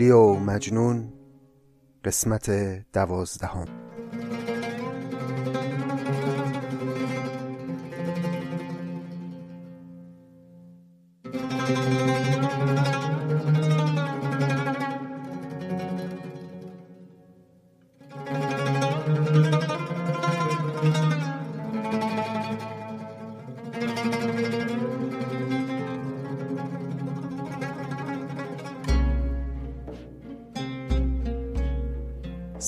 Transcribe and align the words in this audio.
لیلی 0.00 0.12
و 0.12 0.34
مجنون 0.34 1.12
قسمت 2.04 2.50
دوازدهم. 2.92 3.79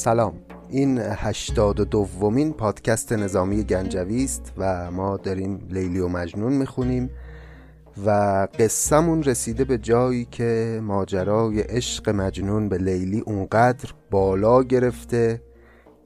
سلام. 0.03 0.35
این 0.69 0.99
هشتاد 0.99 1.81
و 1.81 1.85
دومین 1.85 2.53
پادکست 2.53 3.13
نظامی 3.13 3.65
گنجوی 3.65 4.25
است 4.25 4.53
و 4.59 4.91
ما 4.91 5.17
داریم 5.17 5.69
لیلی 5.71 5.99
و 5.99 6.09
مجنون 6.09 6.53
می‌خونیم 6.53 7.11
و 8.07 8.11
قصهمون 8.59 9.23
رسیده 9.23 9.65
به 9.65 9.79
جایی 9.79 10.25
که 10.31 10.81
ماجرای 10.83 11.61
عشق 11.61 12.09
مجنون 12.09 12.69
به 12.69 12.79
لیلی 12.79 13.21
اونقدر 13.21 13.91
بالا 14.11 14.63
گرفته 14.63 15.43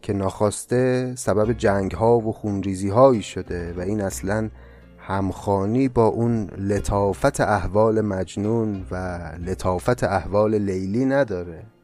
که 0.02 0.12
ناخواسته 0.12 1.12
سبب 1.14 1.52
جنگ 1.52 1.92
ها 1.92 2.18
و 2.18 2.32
خونریزی 2.32 2.88
هایی 2.88 3.22
شده 3.22 3.74
و 3.76 3.80
این 3.80 4.00
اصلا 4.00 4.50
همخانی 4.98 5.88
با 5.88 6.06
اون 6.06 6.50
لطافت 6.58 7.40
احوال 7.40 8.00
مجنون 8.00 8.86
و 8.90 9.18
لطافت 9.46 10.04
احوال 10.04 10.54
لیلی 10.54 11.04
نداره. 11.04 11.75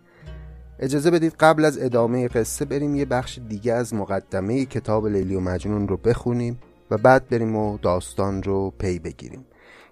اجازه 0.83 1.11
بدید 1.11 1.35
قبل 1.41 1.65
از 1.65 1.79
ادامه 1.79 2.29
قصه 2.29 2.65
بریم 2.65 2.95
یه 2.95 3.05
بخش 3.05 3.39
دیگه 3.49 3.73
از 3.73 3.95
مقدمه 3.95 4.65
کتاب 4.65 5.07
لیلی 5.07 5.35
و 5.35 5.41
مجنون 5.41 5.89
رو 5.89 5.97
بخونیم 5.97 6.59
و 6.91 6.97
بعد 6.99 7.29
بریم 7.29 7.57
و 7.57 7.79
داستان 7.79 8.43
رو 8.43 8.73
پی 8.79 8.99
بگیریم. 8.99 9.45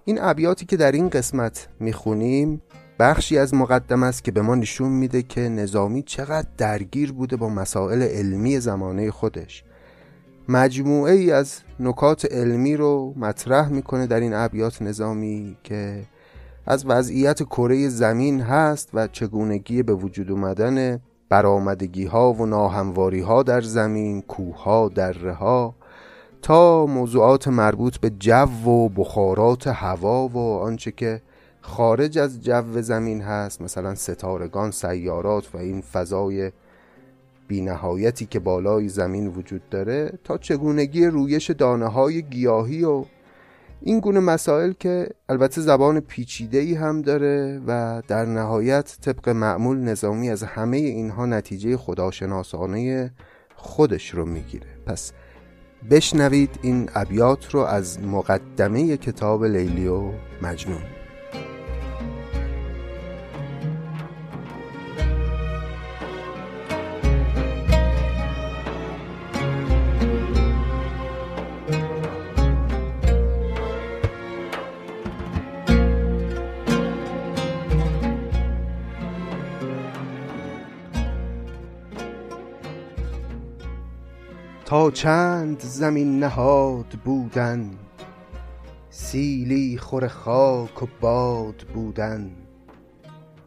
این 0.05 0.19
ابیاتی 0.21 0.67
که 0.67 0.77
در 0.77 0.93
این 0.93 1.09
قسمت 1.09 1.69
می‌خونیم 1.81 2.63
بخشی 2.99 3.39
از 3.39 3.55
مقدمه 3.55 4.07
است 4.07 4.25
که 4.25 4.33
به 4.33 4.43
ما 4.43 4.55
نشون 4.55 4.89
میده 4.89 5.23
که 5.23 5.41
نظامی 5.41 6.03
چقدر 6.03 6.49
درگیر 6.57 7.13
بوده 7.13 7.37
با 7.37 7.49
مسائل 7.49 8.03
علمی 8.03 8.61
زمانه 8.61 9.11
خودش. 9.11 9.65
مجموعه 10.49 11.13
ای 11.13 11.33
از 11.33 11.61
نکات 11.81 12.33
علمی 12.33 12.77
رو 12.77 13.15
مطرح 13.17 13.69
می‌کنه 13.69 14.07
در 14.07 14.21
این 14.21 14.35
ابیات 14.35 14.83
نظامی 14.83 15.57
که 15.63 16.03
از 16.71 16.87
وضعیت 16.87 17.43
کره 17.43 17.89
زمین 17.89 18.41
هست 18.41 18.91
و 18.95 19.07
چگونگی 19.07 19.83
به 19.83 19.95
وجود 19.95 20.31
اومدن 20.31 21.01
برآمدگی 21.29 22.05
ها 22.05 22.33
و 22.33 22.47
ناهمواری 22.47 23.21
ها 23.21 23.43
در 23.43 23.61
زمین 23.61 24.23
کوه 24.23 24.63
ها 24.63 24.89
دره 24.89 25.33
ها 25.33 25.75
تا 26.43 26.87
موضوعات 26.87 27.49
مربوط 27.49 27.97
به 27.97 28.11
جو 28.11 28.71
و 28.71 28.89
بخارات 28.89 29.67
هوا 29.67 30.29
و 30.29 30.39
آنچه 30.39 30.93
که 30.93 31.23
خارج 31.61 32.19
از 32.19 32.45
جو 32.45 32.83
زمین 32.83 33.21
هست 33.21 33.63
مثلا 33.63 33.95
ستارگان 33.95 34.71
سیارات 34.71 35.55
و 35.55 35.59
این 35.59 35.81
فضای 35.81 36.53
بینهایتی 37.49 38.27
که 38.27 38.39
بالای 38.41 38.89
زمین 38.89 39.27
وجود 39.27 39.69
داره 39.71 40.13
تا 40.25 40.39
چگونگی 40.39 41.07
رویش 41.07 41.51
دانه 41.51 41.87
های 41.87 42.23
گیاهی 42.23 42.85
و 42.85 43.05
این 43.83 44.01
گونه 44.01 44.21
مسائل 44.21 44.73
که 44.73 45.09
البته 45.29 45.61
زبان 45.61 46.01
پیچیده 46.01 46.59
ای 46.59 46.75
هم 46.75 47.03
داره 47.03 47.61
و 47.67 48.03
در 48.09 48.25
نهایت 48.25 48.97
طبق 49.01 49.29
معمول 49.29 49.79
نظامی 49.79 50.31
از 50.31 50.43
همه 50.43 50.77
اینها 50.77 51.27
نتیجه 51.27 51.77
خداشناسانه 51.77 53.13
خودش 53.55 54.15
رو 54.15 54.27
می‌گیره. 54.27 54.67
پس 54.87 55.13
بشنوید 55.91 56.59
این 56.63 56.89
ابیات 56.95 57.55
رو 57.55 57.61
از 57.61 58.01
مقدمه 58.01 58.97
کتاب 58.97 59.45
لیلی 59.45 59.89
و 59.89 60.11
مجنون. 60.43 61.00
تا 84.71 84.91
چند 84.91 85.61
زمین 85.61 86.19
نهاد 86.19 86.99
بودن 87.05 87.71
سیلی 88.91 89.79
خور 89.79 90.09
خاک 90.09 90.83
و 90.83 90.87
باد 91.01 91.67
بودن. 91.75 92.31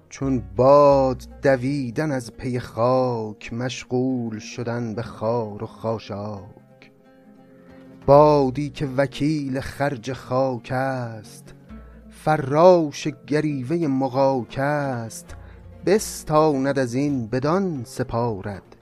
چون 0.09 0.43
باد 0.55 1.27
دویدن 1.43 2.11
از 2.11 2.33
پی 2.33 2.59
خاک 2.59 3.53
مشغول 3.53 4.39
شدن 4.39 4.95
به 4.95 5.01
خار 5.01 5.63
و 5.63 5.67
خاشاک. 5.67 6.91
بادی 8.05 8.69
که 8.69 8.85
وکیل 8.85 9.59
خرج 9.59 10.13
خاک 10.13 10.71
است 10.71 11.53
فراش 12.09 13.07
گریوه 13.27 13.87
مغاک 13.87 14.59
است. 14.59 15.35
بستاند 15.85 16.79
از 16.79 16.93
این 16.93 17.27
بدان 17.27 17.83
سپارد 17.85 18.72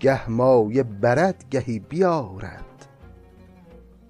گه 0.00 0.30
مایه 0.30 0.82
برد 0.82 1.44
گهی 1.50 1.78
بیارد. 1.78 2.86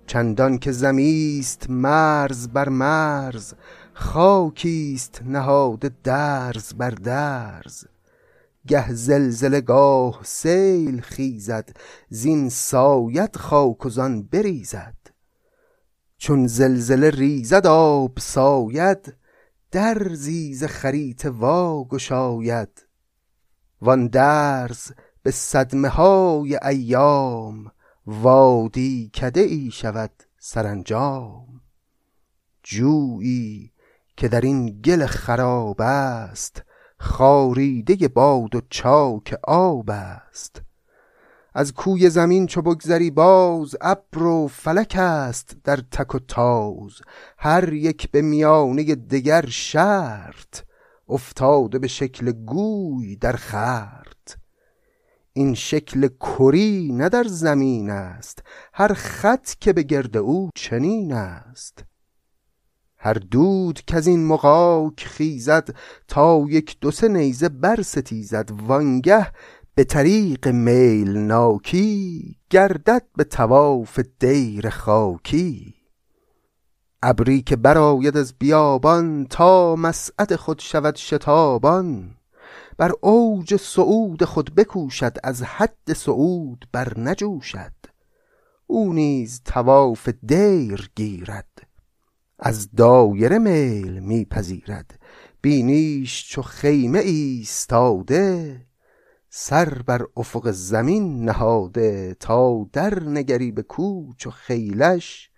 چندان 0.07 0.59
که 0.59 0.73
زمیست 0.73 1.71
مرز 1.71 2.49
بر 2.49 2.69
مرز 2.69 3.55
خاکیست 3.93 5.23
نهاده 5.25 5.91
درز 6.05 6.75
بر 6.75 6.91
درز. 6.91 7.85
گه 8.67 8.93
زلزله 8.93 9.61
گاه 9.61 10.21
سیل 10.25 11.01
خیزد 11.01 11.69
زین 12.09 12.49
ساید 12.49 13.37
خاک 13.37 13.87
و 13.87 13.89
زان 13.89 14.23
بریزد. 14.23 14.97
چون 16.19 16.47
زلزله 16.47 17.11
ریزد 17.11 17.67
آب 17.67 18.19
ساید 18.19 19.15
در 19.71 20.15
زیز 20.15 20.65
خریت 20.65 21.25
وا 21.25 21.85
گشاید 21.85 22.87
وان 23.83 24.07
درز 24.07 24.93
به 25.27 25.33
صدمه 25.33 25.89
های 25.89 26.59
ایام 26.63 27.73
وادی 28.07 29.11
کده 29.15 29.41
ای 29.41 29.71
شود 29.71 30.11
سرانجام. 30.39 31.61
جویی 32.63 33.73
که 34.17 34.29
در 34.29 34.41
این 34.41 34.81
گل 34.81 35.07
خراب 35.07 35.81
است 35.81 36.63
خاریده 36.99 38.09
باد 38.09 38.55
و 38.55 38.61
چاک 38.71 39.39
آب 39.45 39.91
است. 39.91 40.63
از 41.55 41.73
کوی 41.73 42.11
زمین 42.11 42.47
چو 42.47 42.63
بگذری 42.63 43.11
باز 43.11 43.77
ابر 43.81 44.23
و 44.23 44.49
فلک 44.49 44.97
است 44.99 45.57
در 45.65 45.77
تک 45.77 46.15
و 46.15 46.19
تاز. 46.19 46.93
هر 47.39 47.73
یک 47.73 48.11
به 48.11 48.23
میانه 48.23 48.95
دگر 48.95 49.47
شرط 49.49 50.61
افتاده 51.09 51.79
به 51.79 51.89
شکل 51.89 52.33
گوی 52.33 53.17
در 53.17 53.37
خرد 53.37 54.06
این 55.36 55.54
شکل 55.54 56.09
کری 56.09 56.92
نه 56.92 57.09
در 57.09 57.24
زمین 57.24 57.91
است. 57.91 58.42
هر 58.72 58.92
خط 58.92 59.50
که 59.60 59.72
به 59.72 59.83
گرد 59.83 60.16
او 60.16 60.50
چنین 60.54 61.12
است. 61.12 61.84
هر 62.98 63.15
دود 63.15 63.80
که 63.86 63.97
از 63.97 64.06
این 64.06 64.27
مغاک 64.27 65.04
خیزد 65.06 65.68
تا 66.09 66.44
یک 66.48 66.77
دو 66.80 66.91
سه 66.91 67.09
نیزه 67.09 67.48
برستیزد 67.48 68.50
وانگه 68.50 69.33
به 69.74 69.84
طریق 69.84 70.48
میل 70.48 71.18
ناکی 71.18 72.36
گردد 72.50 73.03
به 73.16 73.24
تواف 73.24 74.00
دیر 74.18 74.68
خاکی. 74.68 75.74
ابری 77.03 77.42
که 77.42 77.56
برآید 77.56 78.16
از 78.16 78.34
بیابان 78.38 79.27
تا 79.30 79.77
مسعد 79.77 80.36
خود 80.36 80.59
شود 80.59 80.97
شتابان. 80.97 82.16
بر 82.78 82.93
اوج 83.01 83.57
صعود 83.57 84.25
خود 84.25 84.55
بکوشد 84.55 85.17
از 85.25 85.43
حد 85.43 85.93
صعود 85.93 86.69
بر 86.73 87.01
نجوشد. 87.01 87.73
او 88.67 88.93
نیز 88.93 89.43
تواف 89.45 90.09
دیر 90.09 90.91
گیرد 90.95 91.67
از 92.39 92.71
دایره 92.71 93.39
میل 93.39 93.99
میپذیرد. 93.99 95.01
بینیش 95.43 96.28
چو 96.28 96.43
خیمه 96.43 96.99
ایستاده 96.99 98.61
سر 99.31 99.83
بر 99.83 100.07
افق 100.17 100.51
زمین 100.51 101.25
نهاده 101.25 102.17
تا 102.21 102.69
در 102.72 103.03
نگری 103.03 103.53
به 103.53 103.63
کوچ 103.63 104.27
و 104.27 104.31
خیلش. 104.31 105.31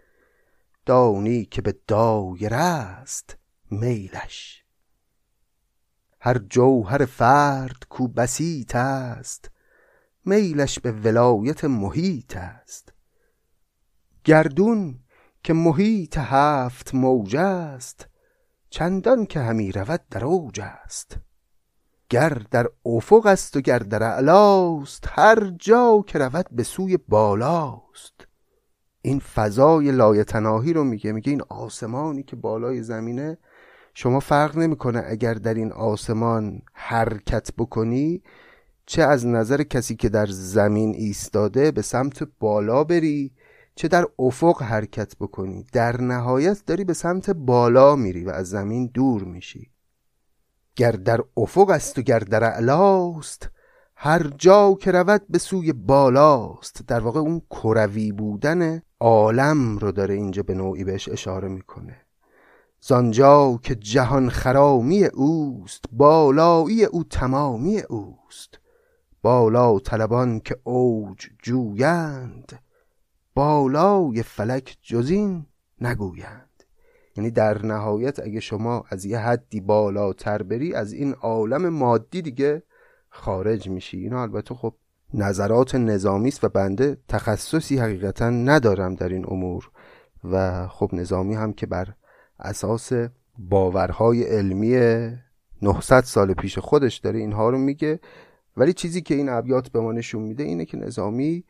دانی 0.86 1.44
که 1.44 1.62
به 1.62 1.74
دایره 1.86 2.56
است 2.56 3.36
میلش. 3.70 4.67
هر 6.28 6.38
جوهر 6.38 7.04
فرد 7.04 7.84
کو 7.88 8.08
بسیط 8.08 8.76
است 8.76 9.50
میلش 10.24 10.78
به 10.78 10.92
ولایت 10.92 11.64
محیط 11.64 12.36
است. 12.36 12.92
گردون 14.24 14.98
که 15.42 15.52
محیط 15.52 16.18
هفت 16.18 16.94
موج 16.94 17.36
است 17.36 18.06
چندان 18.70 19.26
که 19.26 19.40
همی 19.40 19.72
رود 19.72 20.00
در 20.10 20.24
اوج 20.24 20.60
است. 20.60 21.16
گر 22.10 22.42
در 22.50 22.68
افق 22.86 23.26
است 23.26 23.56
و 23.56 23.60
گر 23.60 23.78
در 23.78 24.02
اعلاست 24.02 25.04
هر 25.08 25.50
جا 25.50 26.04
که 26.06 26.18
رود 26.18 26.46
به 26.52 26.62
سوی 26.62 26.96
بالاست. 26.96 28.26
این 29.02 29.18
فضای 29.18 29.90
لایتناهی 29.90 30.72
رو 30.72 30.84
میگه 30.84 31.12
میگه 31.12 31.30
این 31.30 31.42
آسمانی 31.48 32.22
که 32.22 32.36
بالای 32.36 32.82
زمینه 32.82 33.38
شما 34.00 34.20
فرق 34.20 34.58
نمی‌کنه 34.58 35.02
اگر 35.06 35.34
در 35.34 35.54
این 35.54 35.72
آسمان 35.72 36.62
حرکت 36.72 37.50
بکنی 37.58 38.22
چه 38.86 39.02
از 39.02 39.26
نظر 39.26 39.62
کسی 39.62 39.96
که 39.96 40.08
در 40.08 40.26
زمین 40.26 40.94
ایستاده 40.94 41.70
به 41.70 41.82
سمت 41.82 42.28
بالا 42.40 42.84
بری 42.84 43.32
چه 43.74 43.88
در 43.88 44.06
افق 44.18 44.62
حرکت 44.62 45.16
بکنی. 45.20 45.66
در 45.72 46.00
نهایت 46.00 46.62
داری 46.66 46.84
به 46.84 46.92
سمت 46.92 47.30
بالا 47.30 47.96
میری 47.96 48.24
و 48.24 48.30
از 48.30 48.48
زمین 48.48 48.90
دور 48.94 49.24
میشی. 49.24 49.70
گر 50.76 50.92
در 50.92 51.20
افق 51.36 51.70
است 51.70 51.98
و 51.98 52.02
گر 52.02 52.18
در 52.18 52.44
اعلاست 52.44 53.50
هر 53.96 54.22
جا 54.22 54.74
که 54.80 54.90
رود 54.90 55.22
به 55.28 55.38
سوی 55.38 55.72
بالاست. 55.72 56.82
در 56.86 57.00
واقع 57.00 57.20
اون 57.20 57.42
کروی 57.50 58.12
بودن 58.12 58.82
عالم 59.00 59.78
رو 59.78 59.92
داره 59.92 60.14
اینجا 60.14 60.42
به 60.42 60.54
نوعی 60.54 60.84
بهش 60.84 61.08
اشاره 61.08 61.48
می‌کنه. 61.48 62.07
زانجا 62.80 63.58
که 63.62 63.74
جهان 63.74 64.30
خرامی 64.30 65.04
اوست 65.04 65.84
بالایی 65.92 66.84
او 66.84 67.04
تمامی 67.04 67.80
اوست. 67.80 68.58
بالا 69.22 69.78
طلبان 69.78 70.40
که 70.40 70.56
اوج 70.64 71.26
جویند 71.42 72.60
بالای 73.34 74.22
فلک 74.22 74.78
جزین 74.82 75.46
نگویند. 75.80 76.62
یعنی 77.16 77.30
در 77.30 77.66
نهایت 77.66 78.20
اگه 78.20 78.40
شما 78.40 78.84
از 78.88 79.04
یه 79.04 79.18
حدی 79.18 79.60
بالاتر 79.60 80.42
بری 80.42 80.74
از 80.74 80.92
این 80.92 81.12
عالم 81.12 81.68
مادی 81.68 82.22
دیگه 82.22 82.62
خارج 83.08 83.68
میشی. 83.68 83.98
اینا 83.98 84.22
البته 84.22 84.54
خب 84.54 84.74
نظرات 85.14 85.74
نظامی 85.74 86.28
است 86.28 86.44
و 86.44 86.48
بنده 86.48 86.98
تخصصی 87.08 87.78
حقیقتا 87.78 88.30
ندارم 88.30 88.94
در 88.94 89.08
این 89.08 89.24
امور. 89.28 89.70
و 90.24 90.66
خب 90.68 90.90
نظامی 90.92 91.34
هم 91.34 91.52
که 91.52 91.66
بر 91.66 91.94
اساس 92.40 92.92
باورهای 93.38 94.22
علمی 94.22 94.76
900 95.62 96.04
سال 96.04 96.34
پیش 96.34 96.58
خودش 96.58 96.96
داره 96.96 97.18
اینها 97.18 97.50
رو 97.50 97.58
میگه. 97.58 98.00
ولی 98.56 98.72
چیزی 98.72 99.00
که 99.00 99.14
این 99.14 99.28
ابیات 99.28 99.68
به 99.68 99.80
ما 99.80 99.92
نشون 99.92 100.22
میده 100.22 100.42
اینه 100.42 100.64
که 100.64 100.76
نظامی 100.76 101.44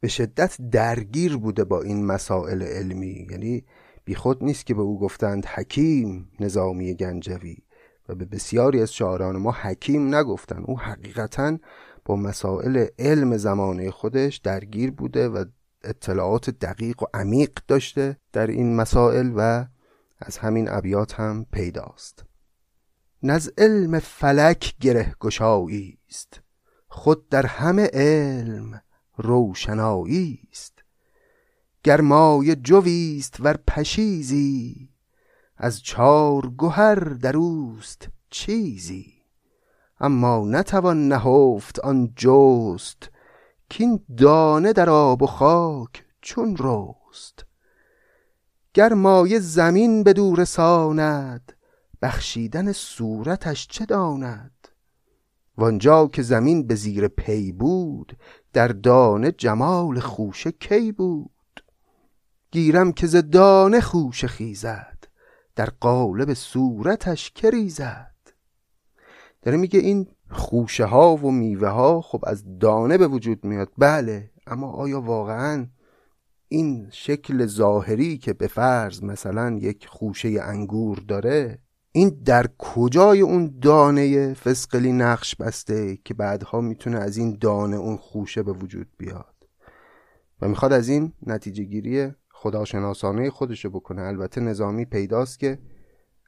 به 0.00 0.08
شدت 0.08 0.56
درگیر 0.70 1.36
بوده 1.36 1.64
با 1.64 1.82
این 1.82 2.06
مسائل 2.06 2.62
علمی. 2.62 3.26
یعنی 3.30 3.64
بیخود 4.04 4.44
نیست 4.44 4.66
که 4.66 4.74
به 4.74 4.82
او 4.82 5.00
گفتند 5.00 5.46
حکیم 5.46 6.28
نظامی 6.40 6.94
گنجوی 6.94 7.56
و 8.08 8.14
به 8.14 8.24
بسیاری 8.24 8.82
از 8.82 8.92
شاعران 8.92 9.36
ما 9.36 9.52
حکیم 9.52 10.14
نگفتن 10.14 10.62
او 10.66 10.80
حقیقتا 10.80 11.58
با 12.04 12.16
مسائل 12.16 12.86
علم 12.98 13.36
زمانه 13.36 13.90
خودش 13.90 14.36
درگیر 14.36 14.90
بوده 14.90 15.28
و 15.28 15.44
اطلاعات 15.84 16.50
دقیق 16.50 17.02
و 17.02 17.06
عمیق 17.14 17.50
داشته 17.68 18.16
در 18.32 18.46
این 18.46 18.76
مسائل 18.76 19.32
و 19.36 19.66
از 20.26 20.38
همین 20.38 20.68
ابیات 20.68 21.20
هم 21.20 21.46
پیداست. 21.52 22.24
نز 23.22 23.50
علم 23.58 23.98
فلک 23.98 24.74
گره 24.80 25.14
گشایی 25.20 25.98
است. 26.08 26.40
خود 26.88 27.28
در 27.28 27.46
همه 27.46 27.90
علم 27.92 28.82
روشنایی 29.16 30.40
است. 30.52 30.84
گرمای 31.84 32.56
جویست 32.56 33.36
ور 33.40 33.58
پشیزی 33.68 34.88
از 35.56 35.82
چار 35.82 36.52
گهر 36.58 36.94
در 36.94 37.36
اوست 37.36 38.08
چیزی. 38.30 39.22
اما 40.00 40.44
نتوان 40.46 41.08
نهفت 41.08 41.78
آن 41.80 42.12
جست 42.16 43.10
کین 43.68 44.04
دانه 44.16 44.72
در 44.72 44.90
آب 44.90 45.22
و 45.22 45.26
خاک 45.26 46.04
چون 46.20 46.56
رست 48.72 48.78
گرمای 48.78 49.40
زمین 49.40 50.02
به 50.02 50.12
دور 50.12 50.40
رساند 50.40 51.52
بخشیدن 52.02 52.72
صورتش 52.72 53.68
چه 53.68 53.86
داند؟ 53.86 54.68
وانجا 55.58 56.06
که 56.06 56.22
زمین 56.22 56.66
به 56.66 56.74
زیر 56.74 57.08
پی 57.08 57.52
بود 57.52 58.16
در 58.52 58.68
دانه 58.68 59.32
جمال 59.32 60.00
خوشه 60.00 60.52
کی 60.52 60.92
بود؟ 60.92 61.64
گیرم 62.50 62.92
که 62.92 63.06
ز 63.06 63.16
دانه 63.16 63.80
خوشه 63.80 64.26
خیزد 64.26 64.98
در 65.56 65.68
قالب 65.80 66.34
صورتش 66.34 67.30
کریزد 67.30 68.14
داره 69.42 69.56
میگه 69.56 69.80
این 69.80 70.06
خوشه 70.30 70.84
ها 70.84 71.16
و 71.16 71.30
میوه 71.30 71.68
ها 71.68 72.00
خب 72.00 72.24
از 72.26 72.58
دانه 72.58 72.98
به 72.98 73.08
وجود 73.08 73.44
میاد. 73.44 73.68
بله 73.78 74.30
اما 74.46 74.70
آیا 74.70 75.00
واقعا 75.00 75.66
این 76.52 76.88
شکل 76.90 77.46
ظاهری 77.46 78.18
که 78.18 78.32
به 78.32 78.46
فرض 78.46 79.02
مثلا 79.02 79.58
یک 79.60 79.86
خوشه 79.86 80.28
انگور 80.42 80.98
داره 81.08 81.58
این 81.92 82.08
در 82.24 82.46
کجای 82.58 83.20
اون 83.20 83.58
دانه 83.62 84.34
فسقلی 84.34 84.92
نقش 84.92 85.36
بسته 85.36 85.98
که 86.04 86.14
بعدها 86.14 86.60
می‌تونه 86.60 86.98
از 86.98 87.16
این 87.16 87.38
دانه 87.40 87.76
اون 87.76 87.96
خوشه 87.96 88.42
به 88.42 88.52
وجود 88.52 88.86
بیاد؟ 88.98 89.34
و 90.40 90.48
می‌خواد 90.48 90.72
از 90.72 90.88
این 90.88 91.12
نتیجه 91.26 91.64
گیری 91.64 92.10
خداشناسانه 92.30 93.30
خودشو 93.30 93.70
بکنه. 93.70 94.02
البته 94.02 94.40
نظامی 94.40 94.84
پیداست 94.84 95.38
که 95.38 95.58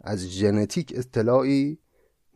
از 0.00 0.18
ژنتیک 0.18 0.92
اطلاعی 0.96 1.78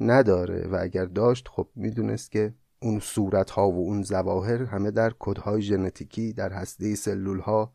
نداره 0.01 0.69
و 0.69 0.79
اگر 0.81 1.05
داشت 1.05 1.49
خب 1.49 1.69
می‌دونست 1.77 2.31
که 2.31 2.55
اون 2.83 3.01
صورت 3.01 3.51
ها 3.51 3.71
و 3.71 3.75
اون 3.75 4.03
زواهر 4.03 4.63
همه 4.63 4.91
در 4.91 5.15
کدهای 5.19 5.63
ژنتیکی 5.63 6.33
در 6.33 6.53
هسته 6.53 6.95
سلول 6.95 7.41
ها 7.41 7.73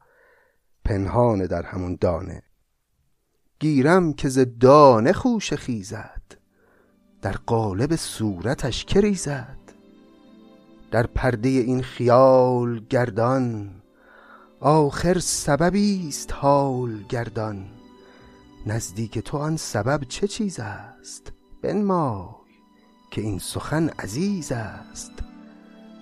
پنهانه 0.85 1.47
در 1.47 1.63
همون 1.63 1.97
دانه. 2.01 2.43
گیرم 3.59 4.13
که 4.13 4.29
ز 4.29 4.45
دانه 4.59 5.13
خوش 5.13 5.53
خیزد. 5.53 6.21
در 7.21 7.31
قالب 7.45 7.95
صورتش 7.95 8.85
کریزد 8.85 9.57
در 10.91 11.07
پرده 11.07 11.49
این 11.49 11.81
خیال 11.81 12.79
گردان. 12.89 13.69
آخر 14.59 15.19
سببی 15.19 16.07
است 16.07 16.33
حال 16.33 17.03
گردان. 17.09 17.65
نزدیک 18.65 19.19
تو 19.19 19.37
آن 19.37 19.57
سبب 19.57 20.03
چه 20.03 20.27
چیز 20.27 20.59
است؟ 20.59 21.31
بنمای 21.61 22.25
که 23.11 23.21
این 23.21 23.39
سخن 23.39 23.89
عزیز 23.89 24.51
است. 24.51 25.11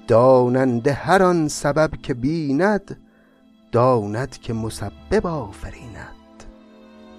داننده 0.07 0.93
هر 0.93 1.23
آن 1.23 1.47
سبب 1.47 1.91
که 2.03 2.13
بیند 2.13 3.01
داند 3.71 4.37
که 4.37 4.53
مسبب 4.53 5.27
آفریند 5.27 6.15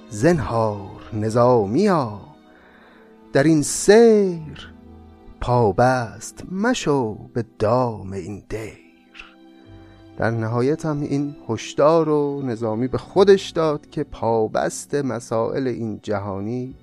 زنهار 0.08 1.10
نظامیا 1.12 2.20
در 3.32 3.42
این 3.42 3.62
سیر 3.62 4.72
پابست 5.40 6.44
مشو 6.52 7.14
به 7.14 7.44
دام 7.58 8.12
این 8.12 8.42
دیر. 8.48 8.82
در 10.16 10.30
نهایت 10.30 10.86
هم 10.86 11.00
این 11.00 11.36
هشدار 11.48 12.08
و 12.08 12.42
نظامی 12.42 12.88
به 12.88 12.98
خودش 12.98 13.50
داد 13.50 13.90
که 13.90 14.04
پابست 14.04 14.94
مسائل 14.94 15.66
این 15.66 16.00
جهانی 16.02 16.74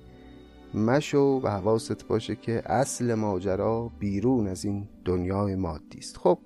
مشو 0.74 1.40
و 1.42 1.48
حواست 1.48 2.06
باشه 2.06 2.36
که 2.36 2.62
اصل 2.66 3.14
ماجرا 3.14 3.90
بیرون 3.98 4.46
از 4.46 4.64
این 4.64 4.88
دنیای 5.04 5.54
مادی 5.54 5.98
است. 5.98 6.16
خب 6.16 6.38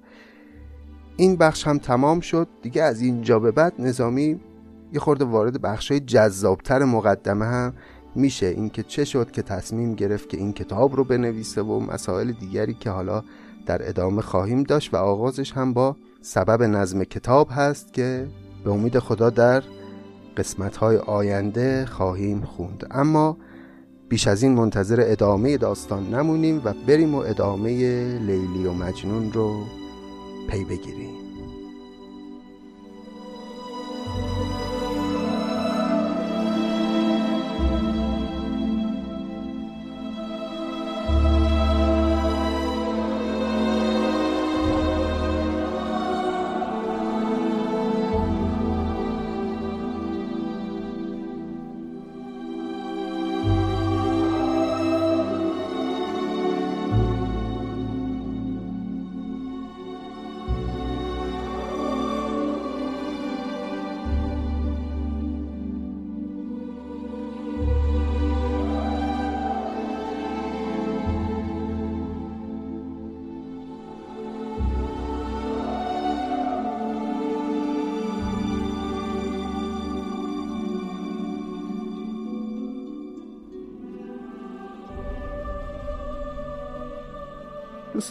این 1.17 1.37
بخش 1.37 1.67
هم 1.67 1.79
تمام 1.79 2.21
شد. 2.21 2.49
دیگه 2.63 2.83
از 2.83 3.01
اینجا 3.01 3.39
به 3.39 3.51
بعد 3.51 3.73
نظامی 3.79 4.41
یه 4.93 5.01
خورده 5.01 5.25
وارد 5.25 5.63
بخشای 5.63 6.01
جذابتر 6.01 6.85
مقدمه 6.85 7.45
هم 7.45 7.75
میشه. 8.15 8.47
اینکه 8.47 8.83
چه 8.83 9.05
شد 9.05 9.31
که 9.31 9.43
تصمیم 9.43 9.95
گرفت 9.95 10.29
که 10.29 10.37
این 10.37 10.53
کتاب 10.53 10.97
رو 10.97 11.05
بنویسه 11.05 11.63
و 11.63 11.81
مسائل 11.81 12.33
دیگری 12.33 12.75
که 12.75 12.91
حالا 12.91 13.23
در 13.67 13.89
ادامه 13.89 14.23
خواهیم 14.23 14.63
داشت 14.63 14.95
و 14.95 14.97
آغازش 14.97 15.53
هم 15.53 15.73
با 15.73 15.97
سبب 16.21 16.63
نظم 16.63 17.05
کتاب 17.05 17.49
هست 17.51 17.93
که 17.93 18.27
به 18.65 18.71
امید 18.71 18.99
خدا 18.99 19.31
در 19.31 19.63
قسمتهای 20.37 20.97
آینده 20.97 21.87
خواهیم 21.87 22.41
خوند. 22.41 22.87
اما 22.91 23.37
بیش 24.09 24.27
از 24.29 24.43
این 24.43 24.53
منتظر 24.53 25.05
ادامه 25.07 25.57
داستان 25.57 26.15
نمونیم 26.15 26.63
و 26.65 26.75
بریم 26.87 27.15
و 27.15 27.19
ادامه 27.19 27.71
لیلی 28.19 28.67
و 28.67 28.73
مجنون 28.73 29.33
رو 29.33 29.65
پی 30.49 30.65
بگیریم. 30.65 31.24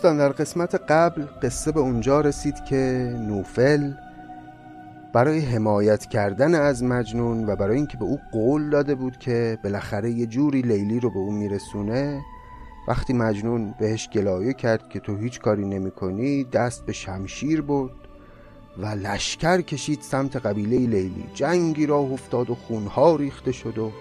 دوستان 0.04 0.18
در 0.18 0.30
قسمت 0.30 0.76
قبل 0.76 1.26
قصه 1.42 1.72
به 1.72 1.80
اونجا 1.80 2.22
رسید 2.22 2.66
که 2.66 3.14
نوفل 3.28 3.92
برای 5.14 5.40
حمایت 5.40 6.06
کردن 6.06 6.56
از 6.56 6.84
مجنون 6.84 7.46
و 7.50 7.56
برای 7.56 7.76
اینکه 7.76 7.98
به 7.98 8.06
او 8.06 8.20
قول 8.32 8.70
داده 8.70 8.96
بود 8.96 9.18
که 9.18 9.58
بالاخره 9.64 10.12
یه 10.12 10.26
جوری 10.26 10.62
لیلی 10.62 11.00
رو 11.00 11.10
به 11.10 11.20
او 11.20 11.32
میرسونه 11.32 12.22
وقتی 12.88 13.14
مجنون 13.14 13.74
بهش 13.80 14.10
گلایه 14.10 14.54
کرد 14.54 14.90
که 14.90 15.00
تو 15.00 15.18
هیچ 15.18 15.40
کاری 15.40 15.66
نمی 15.66 15.92
کنی 15.92 16.44
دست 16.44 16.86
به 16.86 16.94
شمشیر 16.94 17.62
برد 17.62 17.92
و 18.78 18.86
لشکر 18.86 19.62
کشید 19.62 20.02
سمت 20.02 20.36
قبیله 20.36 20.78
لیلی. 20.78 21.26
جنگی 21.34 21.86
راه 21.86 22.12
افتاد 22.12 22.50
و 22.50 22.56
خونها 22.56 23.16
ریخته 23.16 23.52
شد 23.52 23.78
و 23.78 23.92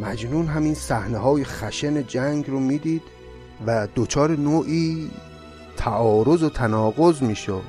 مجنون 0.00 0.46
همین 0.46 0.74
صحنه 0.74 1.18
های 1.18 1.44
خشن 1.44 2.06
جنگ 2.06 2.50
رو 2.50 2.60
می‌دید. 2.60 3.19
و 3.66 3.86
دوچار 3.94 4.30
نوعی 4.36 5.10
تعارض 5.76 6.42
و 6.42 6.48
تناقض 6.48 7.22
می‌شد. 7.22 7.62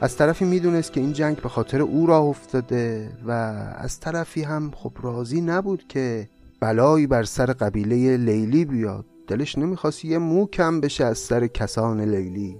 از 0.00 0.16
طرفی 0.16 0.44
می‌دونست 0.44 0.92
که 0.92 1.00
این 1.00 1.12
جنگ 1.12 1.36
به 1.36 1.48
خاطر 1.48 1.82
او 1.82 2.06
راه 2.06 2.22
افتاده 2.22 3.12
و 3.26 3.30
از 3.76 4.00
طرفی 4.00 4.42
هم 4.42 4.70
خب 4.74 4.92
راضی 5.02 5.40
نبود 5.40 5.84
که 5.88 6.28
بلایی 6.60 7.06
بر 7.06 7.24
سر 7.24 7.46
قبیله 7.46 8.16
لیلی 8.16 8.64
بیاد. 8.64 9.04
دلش 9.26 9.58
نمی‌خواست 9.58 10.04
یه 10.04 10.18
مو 10.18 10.46
کم 10.46 10.80
بشه 10.80 11.04
از 11.04 11.18
سر 11.18 11.46
کسان 11.46 12.00
لیلی. 12.00 12.56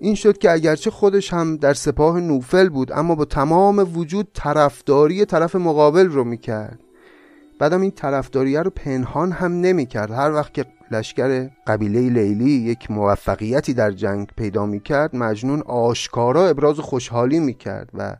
این 0.00 0.14
شد 0.14 0.38
که 0.38 0.50
اگرچه 0.50 0.90
خودش 0.90 1.32
هم 1.32 1.56
در 1.56 1.74
سپاه 1.74 2.20
نوفل 2.20 2.68
بود 2.68 2.92
اما 2.92 3.14
با 3.14 3.24
تمام 3.24 3.96
وجود 3.96 4.28
طرفداری 4.34 5.24
طرف 5.24 5.56
مقابل 5.56 6.06
رو 6.06 6.24
می‌کرد. 6.24 6.80
بعدم 7.58 7.80
این 7.80 7.90
طرفداریه 7.90 8.62
رو 8.62 8.70
پنهان 8.70 9.32
هم 9.32 9.52
نمی‌کرد. 9.52 10.10
هر 10.10 10.32
وقت 10.32 10.54
که 10.54 10.66
لشکر 10.90 11.50
قبیله 11.66 12.10
لیلی 12.10 12.50
یک 12.50 12.90
موفقیتی 12.90 13.74
در 13.74 13.90
جنگ 13.90 14.26
پیدا 14.36 14.66
می‌کرد 14.66 15.16
مجنون 15.16 15.62
آشکارا 15.62 16.46
ابراز 16.46 16.78
خوشحالی 16.78 17.40
می‌کرد 17.40 17.90
و 17.94 18.16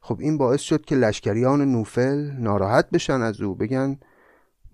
خب 0.00 0.20
این 0.20 0.38
باعث 0.38 0.60
شد 0.60 0.84
که 0.84 0.94
لشکریان 0.94 1.72
نوفل 1.72 2.30
ناراحت 2.38 2.90
بشن 2.90 3.22
از 3.22 3.40
او 3.40 3.54
بگن 3.54 3.98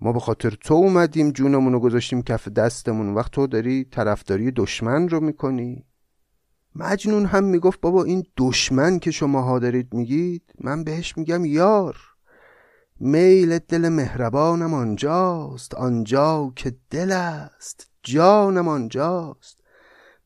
ما 0.01 0.13
به 0.13 0.19
خاطر 0.19 0.49
تو 0.49 0.73
اومدیم 0.73 1.31
جونمون 1.31 1.73
رو 1.73 1.79
گذاشتیم 1.79 2.21
کف 2.21 2.47
دستمون 2.47 3.13
وقت 3.13 3.31
تو 3.31 3.47
داری 3.47 3.83
طرفداری 3.83 4.51
دشمن 4.51 5.09
رو 5.09 5.19
می‌کنی؟ 5.19 5.85
مجنون 6.75 7.25
هم 7.25 7.43
می‌گفت 7.43 7.81
بابا 7.81 8.03
این 8.03 8.23
دشمن 8.37 8.99
که 8.99 9.11
شماها 9.11 9.59
دارید 9.59 9.93
میگید 9.93 10.43
من 10.61 10.83
بهش 10.83 11.17
میگم 11.17 11.45
یار. 11.45 11.95
میل 12.99 13.59
دل 13.59 13.89
مهربانم 13.89 14.73
آنجاست 14.73 15.75
آنجا 15.75 16.51
که 16.55 16.75
دل 16.89 17.11
است 17.11 17.87
جانم 18.03 18.67
آنجاست. 18.67 19.57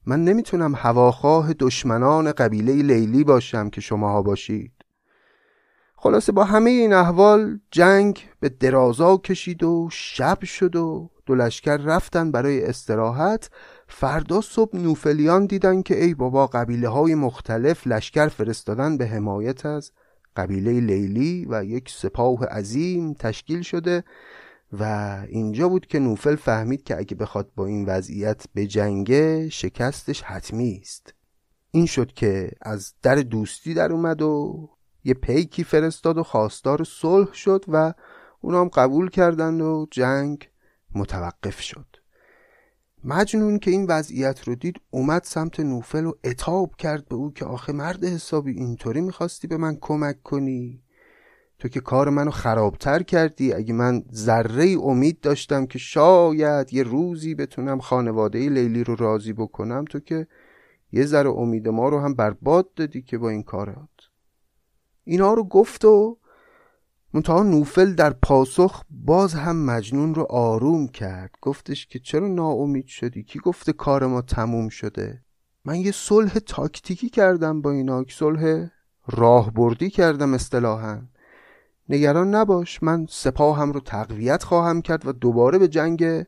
من 0.05 0.23
نمی‌تونم 0.23 0.75
هواخواه 0.75 1.53
دشمنان 1.53 2.31
قبیله 2.31 2.73
لیلی 2.73 3.23
باشم 3.23 3.69
که 3.69 3.81
شماها 3.81 4.21
باشید. 4.21 4.71
خلاصه 5.95 6.31
با 6.31 6.43
همه 6.43 6.69
این 6.69 6.93
احوال 6.93 7.59
جنگ 7.71 8.29
به 8.39 8.49
درازا 8.49 9.17
کشید 9.17 9.63
و 9.63 9.89
شب 9.91 10.43
شد 10.43 10.75
و 10.75 11.09
دو 11.25 11.35
لشکر 11.35 11.77
رفتن 11.77 12.31
برای 12.31 12.65
استراحت. 12.65 13.49
فردا 13.87 14.41
صبح 14.41 14.77
نوفلیان 14.77 15.45
دیدن 15.45 15.81
که 15.81 16.03
ای 16.03 16.13
بابا 16.13 16.47
قبیله 16.47 16.89
های 16.89 17.15
مختلف 17.15 17.87
لشکر 17.87 18.27
فرستادن 18.27 18.97
به 18.97 19.07
حمایت 19.07 19.65
از 19.65 19.91
قبیله 20.35 20.79
لیلی 20.79 21.47
و 21.49 21.63
یک 21.63 21.89
سپاه 21.89 22.45
عظیم 22.45 23.13
تشکیل 23.13 23.61
شده 23.61 24.03
و 24.73 24.83
اینجا 25.29 25.69
بود 25.69 25.87
که 25.87 25.99
نوفل 25.99 26.35
فهمید 26.35 26.83
که 26.83 26.97
اگه 26.97 27.15
بخواد 27.15 27.51
با 27.55 27.65
این 27.65 27.85
وضعیت 27.85 28.45
به 28.53 28.67
جنگه 28.67 29.49
شکستش 29.49 30.21
حتمی 30.21 30.79
است. 30.81 31.13
این 31.71 31.85
شد 31.85 32.11
که 32.11 32.51
از 32.61 32.93
در 33.01 33.15
دوستی 33.15 33.73
در 33.73 33.91
اومد 33.91 34.21
و 34.21 34.69
یه 35.03 35.13
پیکی 35.13 35.63
فرستاد 35.63 36.17
و 36.17 36.23
خواستار 36.23 36.83
صلح 36.83 37.33
شد 37.33 37.65
و 37.67 37.93
اونا 38.41 38.61
هم 38.61 38.67
قبول 38.67 39.09
کردند 39.09 39.61
و 39.61 39.87
جنگ 39.91 40.49
متوقف 40.95 41.61
شد. 41.61 41.90
مجنون 43.03 43.59
که 43.59 43.71
این 43.71 43.85
وضعیت 43.85 44.47
رو 44.47 44.55
دید 44.55 44.81
اومد 44.89 45.23
سمت 45.23 45.59
نوفل 45.59 46.05
و 46.05 46.13
اتاب 46.23 46.75
کرد 46.75 47.07
به 47.07 47.15
او 47.15 47.33
که 47.33 47.45
آخه 47.45 47.73
مرد 47.73 48.05
حسابی 48.05 48.51
اینطوری 48.51 49.01
می‌خواستی 49.01 49.47
به 49.47 49.57
من 49.57 49.77
کمک 49.81 50.23
کنی؟ 50.23 50.83
تو 51.59 51.67
که 51.67 51.79
کار 51.79 52.09
منو 52.09 52.31
خرابتر 52.31 53.03
کردی. 53.03 53.53
اگه 53.53 53.73
من 53.73 54.03
ذره 54.13 54.75
امید 54.83 55.19
داشتم 55.19 55.65
که 55.65 55.79
شاید 55.79 56.73
یه 56.73 56.83
روزی 56.83 57.35
بتونم 57.35 57.79
خانواده 57.79 58.49
لیلی 58.49 58.83
رو 58.83 58.95
راضی 58.95 59.33
بکنم 59.33 59.85
تو 59.89 59.99
که 59.99 60.27
یه 60.91 61.05
ذره 61.05 61.29
امید 61.29 61.67
ما 61.67 61.89
رو 61.89 61.99
هم 61.99 62.13
برباد 62.13 62.73
دادی 62.73 63.01
که 63.01 63.17
با 63.17 63.29
این 63.29 63.43
کارات. 63.43 63.89
اینا 65.03 65.33
رو 65.33 65.43
گفت 65.43 65.85
و 65.85 66.17
منتها 67.13 67.43
نوفل 67.43 67.93
در 67.93 68.09
پاسخ 68.09 68.83
باز 68.89 69.33
هم 69.33 69.65
مجنون 69.65 70.15
رو 70.15 70.23
آروم 70.29 70.87
کرد. 70.87 71.35
گفتش 71.41 71.87
که 71.87 71.99
چرا 71.99 72.27
ناامید 72.27 72.85
شدی؟ 72.85 73.23
کی 73.23 73.39
گفته 73.39 73.73
کار 73.73 74.05
ما 74.05 74.21
تموم 74.21 74.69
شده؟ 74.69 75.21
من 75.65 75.75
یه 75.75 75.91
صلح 75.91 76.39
تاکتیکی 76.39 77.09
کردم 77.09 77.61
با 77.61 77.71
اینا 77.71 78.05
صلح 78.09 78.67
راهبردی 79.07 79.89
کردم 79.89 80.33
اصطلاحا. 80.33 81.01
نگران 81.89 82.35
نباش 82.35 82.83
من 82.83 83.05
سپاهم 83.09 83.71
رو 83.71 83.79
تقویت 83.79 84.43
خواهم 84.43 84.81
کرد 84.81 85.07
و 85.07 85.11
دوباره 85.11 85.57
به 85.57 85.67
جنگ 85.67 86.25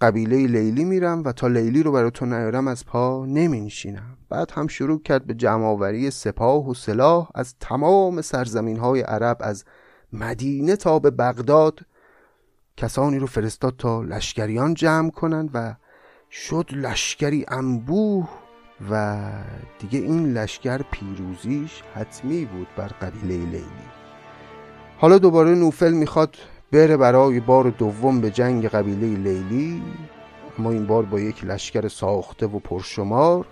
قبیله 0.00 0.46
لیلی 0.46 0.84
میرم 0.84 1.22
و 1.24 1.32
تا 1.32 1.46
لیلی 1.46 1.82
رو 1.82 1.92
برای 1.92 2.10
تو 2.10 2.26
نیارم 2.26 2.68
از 2.68 2.86
پا 2.86 3.26
نمینشینم. 3.26 4.16
بعد 4.28 4.50
هم 4.50 4.66
شروع 4.66 5.02
کرد 5.02 5.26
به 5.26 5.34
جمعآوری 5.34 6.10
سپاه 6.10 6.68
و 6.68 6.74
سلاح 6.74 7.30
از 7.34 7.54
تمام 7.60 8.20
سرزمین 8.20 8.78
های 8.78 9.00
عرب 9.00 9.36
از 9.40 9.64
مدینه 10.12 10.76
تا 10.76 10.98
به 10.98 11.10
بغداد 11.10 11.80
کسانی 12.76 13.18
رو 13.18 13.26
فرستاد 13.26 13.76
تا 13.78 14.02
لشکریان 14.02 14.74
جمع 14.74 15.10
کنند 15.10 15.50
و 15.54 15.74
شد 16.30 16.66
لشکری 16.72 17.44
انبوه 17.48 18.28
و 18.90 19.22
دیگه 19.78 19.98
این 19.98 20.32
لشکر 20.32 20.82
پیروزیش 20.82 21.82
حتمی 21.94 22.44
بود 22.44 22.66
بر 22.76 22.88
قبیله 22.88 23.44
لیلی. 23.44 23.64
حالا 24.98 25.18
دوباره 25.18 25.54
نوفل 25.54 25.92
می‌خواد 25.92 26.36
بره 26.72 26.96
برای 26.96 27.40
بار 27.40 27.70
دوم 27.70 28.20
به 28.20 28.30
جنگ 28.30 28.66
قبیله 28.66 29.16
لیلی 29.16 29.82
اما 30.58 30.70
این 30.70 30.86
بار 30.86 31.02
با 31.02 31.20
یک 31.20 31.44
لشکر 31.44 31.88
ساخته 31.88 32.46
و 32.46 32.58
پرشمار 32.58 33.46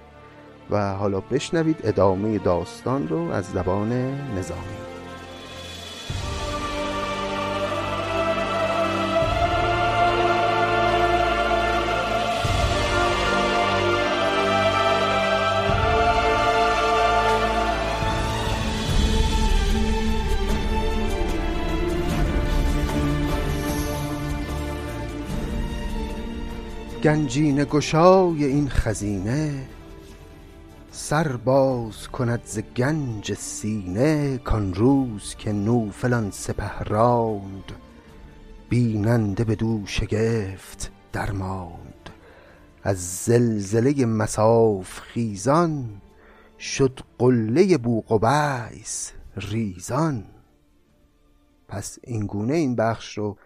و 0.70 0.92
حالا 0.92 1.20
بشنوید 1.20 1.80
ادامه 1.84 2.38
داستان 2.38 3.08
رو 3.08 3.30
از 3.30 3.44
زبان 3.44 3.92
نظامی. 4.38 4.89
گنجین 27.02 27.64
گشای 27.64 28.44
این 28.44 28.68
خزینه 28.68 29.68
سر 30.90 31.36
باز 31.36 32.08
کند 32.08 32.40
ز 32.44 32.58
گنج 32.58 33.34
سینه 33.34 34.38
کان 34.38 34.74
روز 34.74 35.34
که 35.38 35.52
نوفلان 35.52 36.30
سپه 36.30 36.78
راند 36.78 37.72
بیننده 38.68 39.44
بدو 39.44 39.82
شگفت 39.86 40.92
درماند. 41.12 42.10
از 42.82 43.24
زلزله 43.24 44.06
مساف 44.06 45.00
خیزان 45.00 46.00
شد 46.58 47.00
قله 47.18 47.78
بوقبیس 47.78 49.12
ریزان. 49.36 50.24
پس 51.68 51.98
اینگونه 52.02 52.54
این 52.54 52.76
بخش 52.76 53.18
رو 53.18 53.36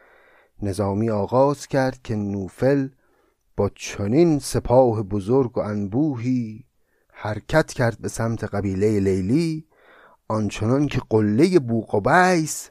نظامی 0.62 1.10
آغاز 1.10 1.66
کرد 1.66 2.02
که 2.02 2.14
نوفل 2.14 2.88
با 3.56 3.70
چنین 3.74 4.38
سپاه 4.38 5.02
بزرگ 5.02 5.58
و 5.58 5.60
انبوهی 5.60 6.64
حرکت 7.12 7.72
کرد 7.72 7.98
به 8.00 8.08
سمت 8.08 8.44
قبیله 8.44 9.00
لیلی 9.00 9.66
آنچنان 10.28 10.86
که 10.86 11.00
قله 11.10 11.58
بوق 11.58 11.94
و 11.94 12.00
بیس 12.00 12.70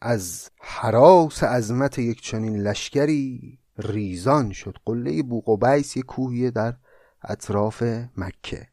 از 0.00 0.50
حراس 0.60 1.44
عظمت 1.44 1.98
یک 1.98 2.20
چنین 2.20 2.56
لشکری 2.56 3.58
ریزان 3.78 4.52
شد. 4.52 4.76
قله 4.84 5.22
بوق 5.22 5.48
و 5.48 5.56
بیس 5.56 5.96
یک 5.96 6.04
کوهیه 6.04 6.50
در 6.50 6.74
اطراف 7.22 7.82
مکه. 8.16 8.68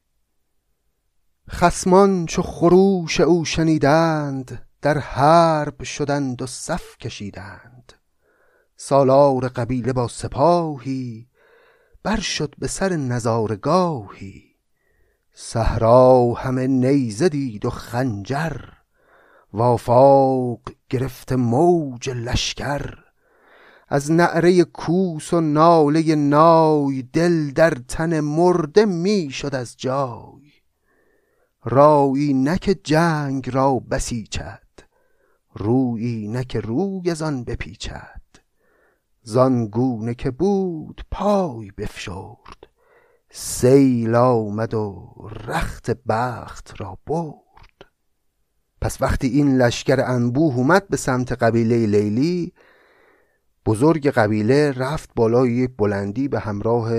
خسمان 1.50 2.26
چو 2.26 2.42
خروش 2.42 3.20
او 3.20 3.46
شنیدند 3.46 4.68
در 4.82 4.98
حرب 4.98 5.84
شدند 5.84 6.42
و 6.42 6.48
صف 6.48 6.98
کشیدند. 6.98 7.94
سالار 8.76 9.48
قبیله 9.48 9.94
با 9.94 10.08
سپاهی 10.08 11.29
بر 12.04 12.20
شد 12.20 12.56
به 12.58 12.68
سر 12.68 12.96
نظارگاهی. 12.96 14.44
صحرا 15.34 16.34
همه 16.34 16.68
نیزه 16.68 17.30
دید 17.30 17.66
و 17.66 17.70
خنجر. 17.70 18.58
وافاق 19.54 20.60
گرفته 20.90 21.36
موج 21.36 22.10
لشکر. 22.10 22.94
از 23.88 24.12
نعره 24.12 24.64
کوس 24.64 25.34
و 25.34 25.42
ناله 25.42 26.16
نای 26.16 27.02
دل 27.02 27.52
در 27.52 27.74
تن 27.88 28.20
مرده 28.20 28.86
می‌شد 28.86 29.56
از 29.56 29.78
جای. 29.78 30.52
رایی 31.64 32.34
نک 32.34 32.80
جنگ 32.84 33.50
را 33.56 33.80
بسیچد 33.80 34.64
رویی 35.54 36.28
نک 36.28 36.56
روی 36.56 37.12
از 37.12 37.22
آن 37.22 37.44
بپیچد. 37.44 38.19
زان 39.30 39.68
گونه 39.68 40.14
که 40.14 40.32
بود 40.32 41.02
پای 41.12 41.72
بفشرد. 41.78 42.68
سیل 43.32 44.16
آمد 44.16 44.74
و 44.74 45.14
رخت 45.48 45.92
بخت 45.92 46.74
را 46.78 46.98
برد. 47.08 47.86
پس 48.82 49.02
وقتی 49.02 49.28
این 49.28 49.58
لشکر 49.58 50.00
انبوه 50.08 50.56
اومد 50.56 50.88
به 50.88 50.98
سمت 50.98 51.32
قبیله 51.32 51.86
لیلی 51.86 52.54
بزرگ 53.66 54.08
قبیله 54.08 54.72
رفت 54.72 55.10
بالای 55.16 55.52
یک 55.52 55.72
بلندی 55.78 56.28
به 56.28 56.40
همراه 56.40 56.92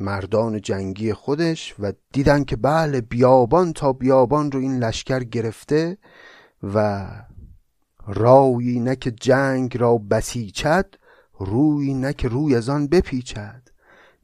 مردان 0.00 0.60
جنگی 0.60 1.12
خودش 1.12 1.74
و 1.78 1.92
دیدن 2.12 2.44
که 2.44 2.56
بله 2.56 3.00
بیابان 3.00 3.72
تا 3.72 3.92
بیابان 3.92 4.52
رو 4.52 4.60
این 4.60 4.78
لشکر 4.78 5.24
گرفته 5.24 5.98
و 6.62 7.08
رایی 8.06 8.80
نه 8.80 8.96
که 8.96 9.10
جنگ 9.10 9.78
را 9.78 9.98
بسیچد 9.98 10.86
روی 11.38 11.94
نه 11.94 12.12
که 12.12 12.28
روی 12.28 12.56
از 12.56 12.68
آن 12.68 12.86
بپیچد 12.86 13.62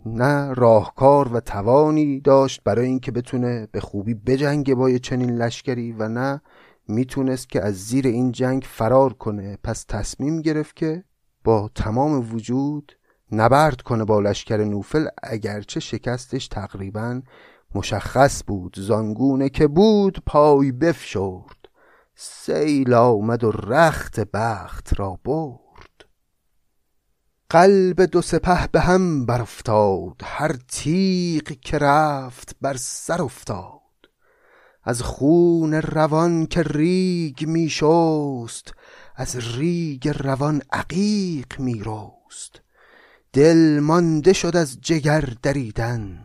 نه 0.06 0.52
راهکار 0.52 1.32
و 1.32 1.40
توانی 1.40 2.20
داشت 2.20 2.60
برای 2.64 2.86
اینکه 2.86 3.12
بتونه 3.12 3.68
به 3.72 3.80
خوبی 3.80 4.14
بجنگه 4.14 4.74
با 4.74 4.98
چنین 4.98 5.30
لشکری 5.30 5.92
و 5.92 6.08
نه 6.08 6.42
می‌تونست 6.88 7.48
که 7.48 7.62
از 7.62 7.74
زیر 7.74 8.06
این 8.06 8.32
جنگ 8.32 8.62
فرار 8.62 9.12
کنه. 9.12 9.58
پس 9.64 9.84
تصمیم 9.88 10.40
گرفت 10.40 10.76
که 10.76 11.04
با 11.44 11.70
تمام 11.74 12.34
وجود 12.34 12.92
نبرد 13.32 13.82
کنه 13.82 14.04
با 14.04 14.20
لشکر 14.20 14.64
نوفل 14.64 15.06
اگرچه 15.22 15.80
شکستش 15.80 16.48
تقریبا 16.48 17.22
مشخص 17.74 18.42
بود. 18.46 18.76
زانگونه 18.78 19.48
که 19.48 19.66
بود 19.66 20.22
پای 20.26 20.72
بفشرد. 20.72 21.68
سیل 22.14 22.94
آمد 22.94 23.44
و 23.44 23.50
رخت 23.50 24.20
بخت 24.20 25.00
را 25.00 25.18
برد. 25.24 25.63
قلب 27.50 28.02
دو 28.02 28.22
سپه 28.22 28.68
به 28.72 28.80
هم 28.80 29.26
برافتاد. 29.26 30.20
هر 30.24 30.56
تیغ 30.68 31.42
که 31.42 31.78
رفت 31.78 32.56
بر 32.60 32.76
سر 32.76 33.22
افتاد. 33.22 33.80
از 34.84 35.02
خون 35.02 35.74
روان 35.74 36.46
که 36.46 36.62
ریگ 36.62 37.44
می 37.46 37.68
شست 37.68 38.72
از 39.16 39.56
ریگ 39.56 40.08
روان 40.08 40.62
عقیق 40.72 41.60
می 41.60 41.82
رست 41.84 42.60
دل 43.32 43.78
مانده 43.82 44.32
شد 44.32 44.56
از 44.56 44.80
جگر 44.80 45.28
دریدن. 45.42 46.20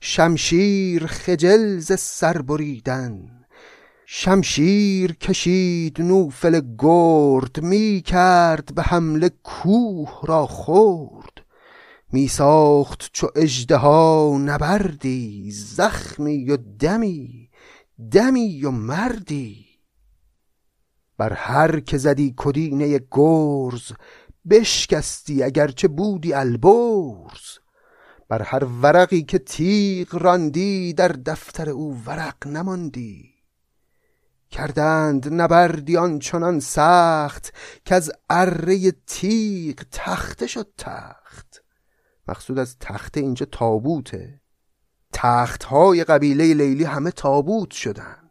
شمشیر 0.00 1.06
خجل 1.06 1.78
ز 1.78 1.92
سر 1.98 2.42
بریدن. 2.42 3.35
شمشیر 4.08 5.12
کشید 5.12 6.00
نوفل 6.00 6.60
گرد 6.78 7.62
می 7.62 8.02
کرد 8.06 8.74
به 8.74 8.82
حمله 8.82 9.30
کوه 9.42 10.20
را 10.22 10.46
خورد 10.46 11.44
می 12.12 12.28
ساخت 12.28 13.10
چو 13.12 13.28
اژدها 13.36 14.38
نبردی 14.40 15.50
زخمی 15.50 16.50
و 16.50 16.56
دمی 16.56 17.50
دمی 18.10 18.64
و 18.64 18.70
مردی. 18.70 19.66
بر 21.18 21.32
هر 21.32 21.80
که 21.80 21.98
زدی 21.98 22.34
کدینه 22.36 23.00
گرز 23.10 23.92
بشکستی 24.50 25.42
اگرچه 25.42 25.88
بودی 25.88 26.32
البرز. 26.32 27.58
بر 28.28 28.42
هر 28.42 28.64
ورقی 28.64 29.22
که 29.22 29.38
تیغ 29.38 30.14
راندی 30.14 30.92
در 30.92 31.08
دفتر 31.08 31.70
او 31.70 32.02
ورق 32.06 32.46
نماندی. 32.46 33.35
کردند 34.50 35.34
نبردی 35.34 35.96
آنچنان 35.96 36.60
سخت 36.60 37.54
که 37.84 37.94
از 37.94 38.12
اره 38.30 38.92
تیغ 39.06 39.82
تخته 39.92 40.46
شد 40.46 40.68
تخت. 40.78 41.62
مقصود 42.28 42.58
از 42.58 42.76
تخته 42.80 43.20
اینجا 43.20 43.46
تابوته. 43.46 44.40
تخت 45.12 45.64
های 45.64 46.04
قبیله 46.04 46.54
لیلی 46.54 46.84
همه 46.84 47.10
تابوت 47.10 47.70
شدن 47.70 48.30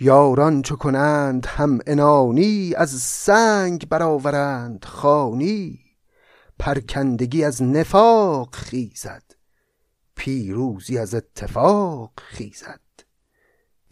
یاران 0.00 0.62
چو 0.62 0.76
کنند 0.76 1.46
هم 1.46 1.78
انانی 1.86 2.74
از 2.76 2.90
سنگ 2.90 3.88
برآورند 3.88 4.84
خانی. 4.84 5.80
پرکندگی 6.58 7.44
از 7.44 7.62
نفاق 7.62 8.54
خیزد 8.54 9.22
پیروزی 10.16 10.98
از 10.98 11.14
اتفاق 11.14 12.12
خیزد. 12.16 12.91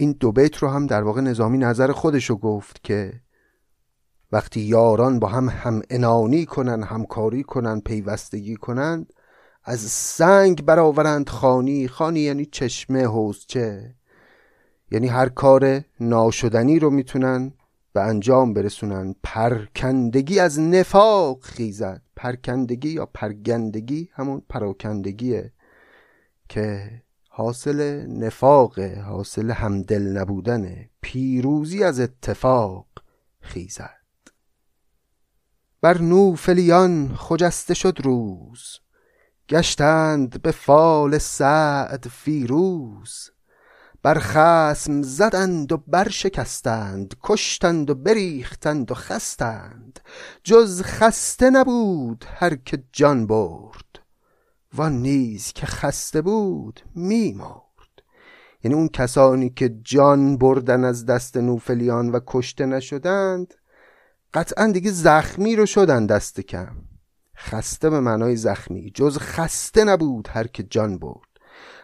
این 0.01 0.11
دو 0.19 0.31
بیت 0.31 0.55
رو 0.55 0.67
هم 0.67 0.87
در 0.87 1.03
واقع 1.03 1.21
نظامی 1.21 1.57
نظر 1.57 1.91
خودشو 1.91 2.35
گفت 2.35 2.83
که 2.83 3.13
وقتی 4.31 4.61
یاران 4.61 5.19
با 5.19 5.27
هم 5.27 5.49
هم 5.49 5.81
انانی 5.89 6.45
کنن 6.45 6.83
همکاری 6.83 7.43
کنن 7.43 7.79
پیوستگی 7.79 8.55
کنند 8.55 9.13
از 9.63 9.79
سنگ 9.79 10.65
برآورند 10.65 11.29
خانی. 11.29 11.87
خانی 11.87 12.19
یعنی 12.19 12.45
چشمه 12.45 13.05
حوزچه 13.05 13.95
یعنی 14.91 15.07
هر 15.07 15.29
کار 15.29 15.81
ناشدنی 15.99 16.79
رو 16.79 16.89
می‌تونن 16.89 17.53
به 17.93 18.01
انجام 18.01 18.53
برسونن. 18.53 19.15
پرکندگی 19.23 20.39
از 20.39 20.59
نفاق 20.59 21.43
خیزد. 21.43 22.01
پرکندگی 22.15 22.89
یا 22.89 23.05
پرگندگی 23.05 24.09
همون 24.13 24.41
پراکندگیه 24.49 25.53
که 26.49 26.91
حاصل 27.33 28.05
نفاق 28.07 28.79
حاصل 28.79 29.51
همدل 29.51 30.01
نبودن 30.01 30.89
پیروزی 31.01 31.83
از 31.83 31.99
اتفاق 31.99 32.87
خیزد. 33.41 34.01
بر 35.81 35.97
نوفلیان 36.01 37.15
خجسته 37.15 37.73
شد 37.73 37.97
روز 38.03 38.79
گشتند 39.49 40.41
به 40.41 40.51
فال 40.51 41.17
سعد 41.17 42.07
فیروز. 42.07 43.29
بر 44.03 44.19
خسم 44.19 45.01
زدند 45.01 45.71
و 45.71 45.77
برشکستند 45.77 47.15
کشتند 47.23 47.89
و 47.89 47.95
بریختند 47.95 48.91
و 48.91 48.93
خستند. 48.93 49.99
جز 50.43 50.81
خسته 50.81 51.49
نبود 51.49 52.25
هر 52.27 52.55
که 52.55 52.83
جان 52.91 53.27
برد. 53.27 53.80
وان 54.73 54.93
نیز 54.93 55.53
که 55.53 55.65
خسته 55.65 56.21
بود 56.21 56.81
میمرد. 56.95 57.61
یعنی 58.63 58.75
اون 58.75 58.87
کسانی 58.87 59.49
که 59.49 59.69
جان 59.83 60.37
بردن 60.37 60.83
از 60.83 61.05
دست 61.05 61.37
نوفلیان 61.37 62.09
و 62.09 62.19
کشته 62.27 62.65
نشدند 62.65 63.53
قطعا 64.33 64.67
دیگه 64.67 64.91
زخمی 64.91 65.55
رو 65.55 65.65
شدن 65.65 66.05
دست 66.05 66.41
کم. 66.41 66.75
خسته 67.37 67.89
به 67.89 67.99
معنای 67.99 68.35
زخمی 68.35 68.91
جز 68.95 69.17
خسته 69.17 69.83
نبود 69.83 70.27
هر 70.31 70.47
که 70.47 70.63
جان 70.63 70.97
برد. 70.97 71.27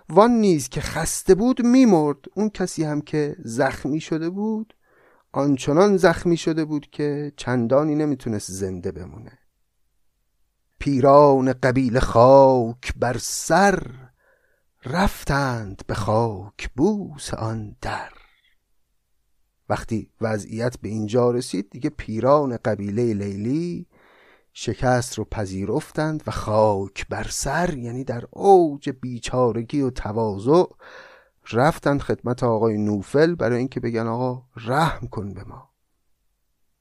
وان 0.10 0.32
نیز 0.32 0.69
که 0.69 0.82
خسته 0.82 1.36
بود 1.36 1.65
میمرد. 1.65 2.17
اون 2.36 2.50
کسی 2.50 2.84
هم 2.84 3.02
که 3.02 3.36
زخمی 3.43 4.00
شده 4.00 4.30
بود 4.30 4.73
آنچنان 5.32 5.97
زخمی 5.97 6.38
شده 6.38 6.65
بود 6.65 6.89
که 6.91 7.32
چندانی 7.38 7.95
نمی‌تونست 7.95 8.52
زنده 8.52 8.91
بمونه. 8.91 9.39
پیران 10.79 11.53
قبیل 11.53 11.99
خاک 11.99 12.93
بر 12.95 13.17
سر 13.17 13.83
رفتند 14.85 15.81
به 15.87 15.93
خاک 15.93 16.69
بوس 16.75 17.33
آن 17.33 17.75
در. 17.81 18.11
وقتی 19.69 20.11
وضعیت 20.21 20.77
به 20.81 20.89
اینجا 20.89 21.31
رسید 21.31 21.69
دیگه 21.69 21.89
پیران 21.89 22.57
قبیله 22.57 23.13
لیلی 23.13 23.87
شکست 24.53 25.17
رو 25.17 25.25
پذیرفتند 25.25 26.23
و 26.27 26.31
خاک 26.31 27.07
بر 27.07 27.27
سر 27.29 27.77
یعنی 27.77 28.03
در 28.03 28.23
اوج 28.31 28.89
بیچارگی 28.89 29.81
و 29.81 29.89
تواضع 29.89 30.63
رفتند 31.51 32.01
خدمت 32.01 32.43
آقای 32.43 32.77
نوفل 32.77 33.35
برای 33.35 33.57
اینکه 33.57 33.79
بگن 33.79 34.07
آقا 34.07 34.43
رحم 34.55 35.07
کن 35.07 35.33
به 35.33 35.43
ما. 35.43 35.69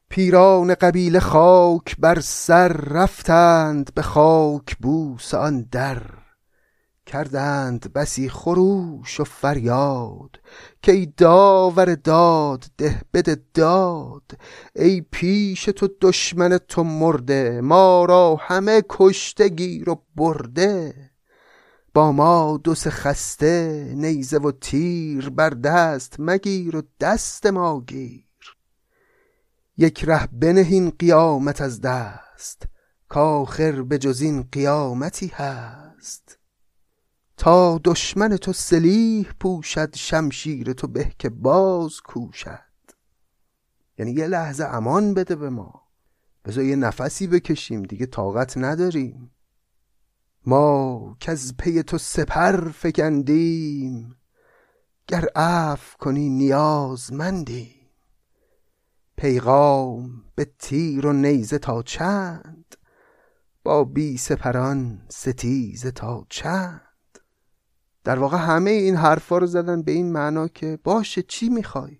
پیران 0.08 0.74
قبیله 0.74 1.20
خاک 1.20 1.96
بر 1.98 2.20
سر 2.20 2.68
رفتند 2.68 3.94
به 3.94 4.02
خاک 4.02 4.76
بوس 4.76 5.34
آن 5.34 5.68
در. 5.72 6.02
کردند 7.06 7.92
بسی 7.92 8.28
خروش 8.28 9.20
و 9.20 9.24
فریاد 9.24 10.40
که 10.82 10.92
ای 10.92 11.06
داور 11.16 11.94
داد 11.94 12.64
ده 12.78 13.02
بده 13.14 13.36
داد. 13.54 14.22
ای 14.74 15.00
پیش 15.00 15.64
تو 15.64 15.88
دشمن 16.00 16.58
تو 16.58 16.84
مرده 16.84 17.60
ما 17.60 18.04
را 18.04 18.36
همه 18.40 18.82
کشته 18.88 19.48
گیر 19.48 19.90
و 19.90 20.02
برده. 20.16 20.94
با 21.94 22.12
ما 22.12 22.60
دو 22.64 22.74
سه 22.74 22.90
خسته 22.90 23.92
نیزه 23.96 24.38
و 24.38 24.52
تیر 24.60 25.30
بر 25.30 25.50
دست 25.50 26.16
مگیر 26.18 26.76
و 26.76 26.82
دست 27.00 27.46
ما 27.46 27.80
گیر. 27.80 28.25
یک 29.76 30.04
ره 30.04 30.26
بنهین 30.26 30.90
قیامت 30.90 31.60
از 31.60 31.80
دست 31.80 32.62
کاخر 33.08 33.82
به 33.82 33.98
جز 33.98 34.20
این 34.20 34.42
قیامتی 34.42 35.26
هست. 35.26 36.38
تا 37.36 37.80
دشمن 37.84 38.36
تو 38.36 38.52
سلیح 38.52 39.32
پوشد 39.40 39.96
شمشیر 39.96 40.72
تو 40.72 40.86
به 40.86 41.12
که 41.18 41.28
باز 41.28 42.00
کوشد. 42.00 42.58
یعنی 43.98 44.12
یه 44.12 44.26
لحظه 44.26 44.64
امان 44.64 45.14
بده 45.14 45.36
به 45.36 45.50
ما. 45.50 45.82
بذار 46.44 46.64
یه 46.64 46.76
نفسی 46.76 47.26
بکشیم 47.26 47.82
دیگه 47.82 48.06
طاقت 48.06 48.56
نداریم. 48.56 49.30
ما 50.46 51.16
که 51.20 51.32
از 51.32 51.56
پی 51.56 51.82
تو 51.82 51.98
سپر 51.98 52.70
فکندیم. 52.70 54.16
گر 55.08 55.28
عف 55.36 55.96
کنی 55.96 56.28
نیازمندیم. 56.28 57.75
پیغام 59.16 60.24
به 60.34 60.44
تیر 60.58 61.06
و 61.06 61.12
نیزه 61.12 61.58
تا 61.58 61.82
چند؟ 61.82 62.74
با 63.64 63.84
بی 63.84 64.16
سپران 64.18 65.02
ستیزه 65.08 65.90
تا 65.90 66.26
چند؟ 66.28 66.80
در 68.04 68.18
واقع 68.18 68.36
همه 68.36 68.70
این 68.70 68.96
حرفا 68.96 69.38
رو 69.38 69.46
زدن 69.46 69.82
به 69.82 69.92
این 69.92 70.12
معنا 70.12 70.48
که 70.48 70.78
باشه 70.84 71.22
چی 71.22 71.48
می‌خوای؟ 71.48 71.98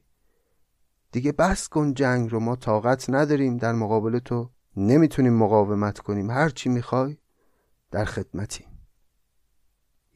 دیگه 1.13 1.33
بس 1.33 1.69
کن 1.69 1.95
جنگ 1.95 2.33
رو 2.33 2.41
ما 2.41 2.57
طاقت 2.57 3.11
نداریم 3.11 3.57
در 3.57 3.73
مقابل 3.73 4.19
تو 4.19 4.51
نمی‌تونیم 4.77 5.33
مقاومت 5.33 5.99
کنیم. 5.99 6.31
هر 6.31 6.49
چی 6.49 6.69
می‌خوای 6.69 7.17
در 7.91 8.05
خدمتیم. 8.05 8.67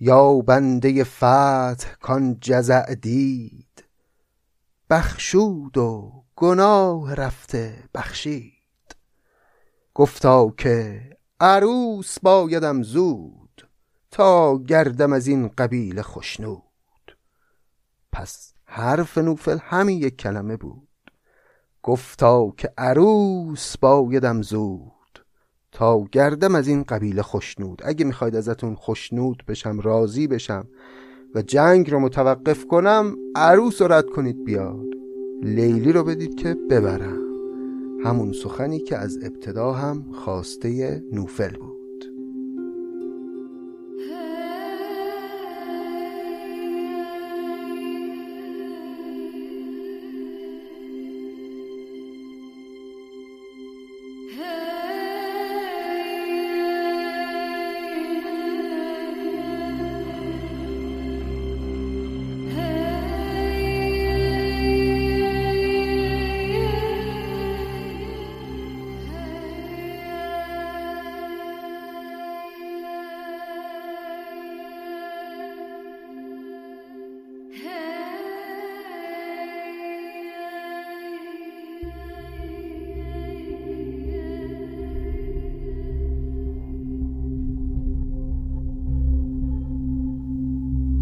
یا 0.01 0.35
بنده 0.35 1.05
فتح 1.05 1.95
کان 2.01 2.39
جزع 2.41 2.95
دید 2.95 3.85
بخشود 4.91 5.79
و 5.79 6.20
گناه 6.41 7.15
رفته 7.15 7.85
بخشید. 7.95 8.97
گفتا 9.95 10.51
که 10.59 11.01
عروس 11.41 12.19
بایدم 12.19 12.83
زود 12.83 13.69
تا 14.11 14.59
گردم 14.59 15.13
از 15.13 15.27
این 15.27 15.49
قبیل 15.49 16.03
خشنود. 16.03 17.17
پس 18.13 18.53
حرف 18.65 19.19
نوفل 19.19 19.59
همین 19.59 19.99
یک 19.99 20.17
کلمه 20.17 20.57
بود. 20.57 20.89
گفتا 21.83 22.51
که 22.57 22.73
عروس 22.79 23.77
بایدم 23.77 24.43
زود 24.43 25.25
تا 25.73 26.05
گردم 26.13 26.55
از 26.55 26.69
این 26.69 26.83
قبیله 26.83 27.23
خوشنود 27.23 27.83
اگه 27.85 28.05
می‌خواید 28.05 28.37
ازتون 28.37 28.75
خوشنود 28.75 29.45
بشم 29.49 29.81
راضی 29.81 30.27
بشم 30.27 30.69
و 31.35 31.43
جنگ 31.43 31.91
رو 31.91 32.01
متوقف 32.01 32.67
کنم 32.67 33.17
عروس 33.37 33.83
رو 33.83 33.93
رد 33.93 34.11
کنید 34.11 34.45
بیاد. 34.45 35.00
لیلی 35.43 35.93
رو 35.93 36.05
بدید 36.05 36.35
که 36.35 36.55
ببرم. 36.71 37.21
همون 38.05 38.33
سخنی 38.33 38.81
که 38.81 38.97
از 38.97 39.19
ابتدا 39.23 39.73
هم 39.73 40.05
خواسته 40.13 41.03
نوفل 41.13 41.57
بود. 41.57 41.80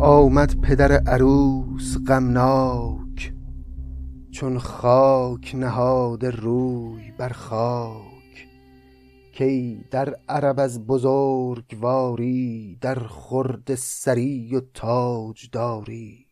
آمد 0.08 0.60
پدر 0.60 0.92
عروس 0.92 1.96
غمناک 2.06 3.32
چون 4.30 4.58
خاک 4.58 5.54
نهاد 5.54 6.26
روی 6.26 7.12
بر 7.18 7.28
خاک. 7.28 8.48
کی 9.32 9.84
در 9.90 10.16
عرب 10.28 10.60
از 10.60 10.86
بزرگواری 10.86 12.78
در 12.80 12.98
خرد 12.98 13.74
سری 13.74 14.56
و 14.56 14.60
تاجداری 14.74 16.26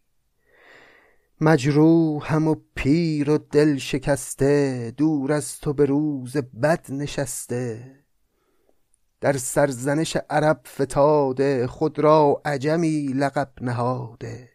مجروحم 1.41 2.49
و 2.49 2.55
پیر 2.75 3.31
و 3.31 3.39
دل 3.39 3.77
شکسته 3.77 4.93
دور 4.97 5.33
از 5.33 5.61
تو 5.61 5.73
به 5.73 5.85
روز 5.85 6.37
بد 6.37 6.87
نشسته. 6.93 7.97
در 9.20 9.37
سرزنش 9.37 10.16
عرب 10.31 10.61
فتاده 10.68 11.66
خود 11.66 11.98
را 11.98 12.42
عجمی 12.44 13.07
لقب 13.07 13.52
نهاده. 13.61 14.50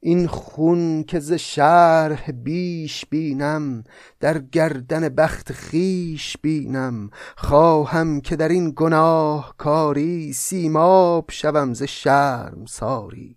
این 0.00 0.26
خون 0.26 1.04
که 1.04 1.20
ز 1.20 1.32
شرح 1.32 2.30
بیش 2.30 3.06
بینم 3.06 3.84
در 4.20 4.38
گردن 4.38 5.08
بخت 5.08 5.52
خیش 5.52 6.36
بینم. 6.42 7.10
خواهم 7.36 8.20
که 8.20 8.36
در 8.36 8.48
این 8.48 8.72
گناه 8.76 9.54
کاری 9.58 10.32
سیماب 10.32 11.30
شوم 11.30 11.74
ز 11.74 11.82
شرم 11.82 12.64
ساری. 12.66 13.36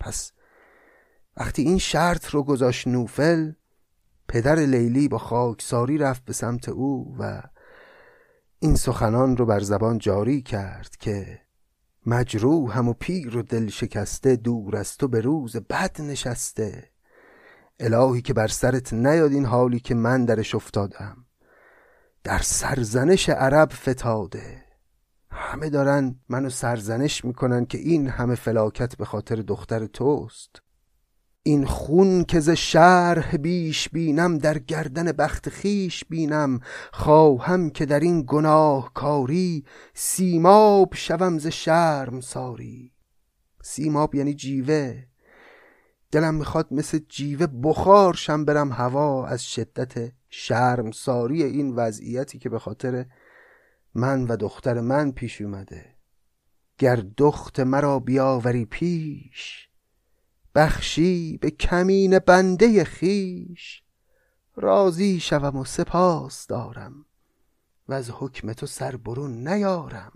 پس 0.00 0.32
وقتی 1.36 1.62
این 1.62 1.78
شرط 1.78 2.26
رو 2.26 2.42
گذاشت 2.42 2.88
نوفل 2.88 3.52
پدر 4.28 4.54
لیلی 4.54 5.08
با 5.08 5.18
خاکساری 5.18 5.98
رفت 5.98 6.24
به 6.24 6.32
سمت 6.32 6.68
او 6.68 7.16
و 7.18 7.42
این 8.62 8.76
سخنان 8.76 9.36
رو 9.36 9.46
بر 9.46 9.60
زبان 9.60 9.98
جاری 9.98 10.42
کرد 10.42 10.96
که 10.98 11.40
مجروح 12.06 12.78
هم 12.78 12.88
و 12.88 12.92
پیر 12.92 13.36
و 13.36 13.42
دل 13.42 13.68
شکسته 13.68 14.36
دور 14.36 14.76
از 14.76 14.96
تو 14.96 15.08
به 15.08 15.20
روز 15.20 15.56
بد 15.56 16.00
نشسته. 16.00 16.90
الهی 17.80 18.22
که 18.22 18.34
بر 18.34 18.46
سرت 18.46 18.92
نیاد 18.92 19.32
این 19.32 19.44
حالی 19.44 19.80
که 19.80 19.94
من 19.94 20.24
درش 20.24 20.54
افتادم. 20.54 21.16
در 22.24 22.38
سرزنش 22.38 23.28
عرب 23.28 23.72
فتاده. 23.72 24.64
همه 25.30 25.70
دارن 25.70 26.20
منو 26.28 26.50
سرزنش 26.50 27.24
می‌کنن 27.24 27.66
که 27.66 27.78
این 27.78 28.08
همه 28.08 28.34
فلاکت 28.34 28.96
به 28.96 29.04
خاطر 29.04 29.36
دختر 29.36 29.86
توست. 29.86 30.62
این 31.44 31.66
خون 31.66 32.24
که 32.24 32.40
ز 32.40 32.50
شرح 32.50 33.36
بیش 33.36 33.88
بینم 33.88 34.38
در 34.38 34.58
گردن 34.58 35.12
بخت 35.12 35.48
خیش 35.48 36.04
بینم. 36.04 36.60
خواهم 36.92 37.70
که 37.70 37.86
در 37.86 38.00
این 38.00 38.24
گناه 38.26 38.92
کاری 38.94 39.64
سیماب 39.94 40.94
شوم 40.94 41.38
ز 41.38 41.46
شرم 41.46 42.20
ساری. 42.20 42.92
سیماب 43.62 44.14
یعنی 44.14 44.34
جیوه. 44.34 45.04
دلم 46.10 46.34
می‌خواد 46.34 46.68
مثل 46.70 46.98
جیوه 47.08 47.46
بخار 47.46 48.14
شم 48.14 48.44
برم 48.44 48.72
هوا 48.72 49.26
از 49.26 49.44
شدت 49.44 50.12
شرم 50.30 50.90
ساری 50.90 51.42
این 51.42 51.74
وضعیتی 51.74 52.38
که 52.38 52.48
به 52.48 52.58
خاطر 52.58 53.06
من 53.94 54.24
و 54.24 54.36
دختر 54.36 54.80
من 54.80 55.12
پیش 55.12 55.40
اومده. 55.40 55.94
گر 56.78 57.02
دخت 57.16 57.60
مرا 57.60 57.98
بیاوری 57.98 58.64
پیش 58.64 59.71
بخشی 60.54 61.38
به 61.40 61.50
کمین 61.50 62.18
بنده 62.18 62.84
خیش 62.84 63.82
راضی 64.56 65.20
شوم 65.20 65.56
و 65.56 65.64
سپاس 65.64 66.46
دارم 66.46 67.04
و 67.88 67.92
از 67.92 68.10
حکم 68.10 68.52
تو 68.52 68.66
سر 68.66 68.96
برون 68.96 69.48
نیارم. 69.48 70.12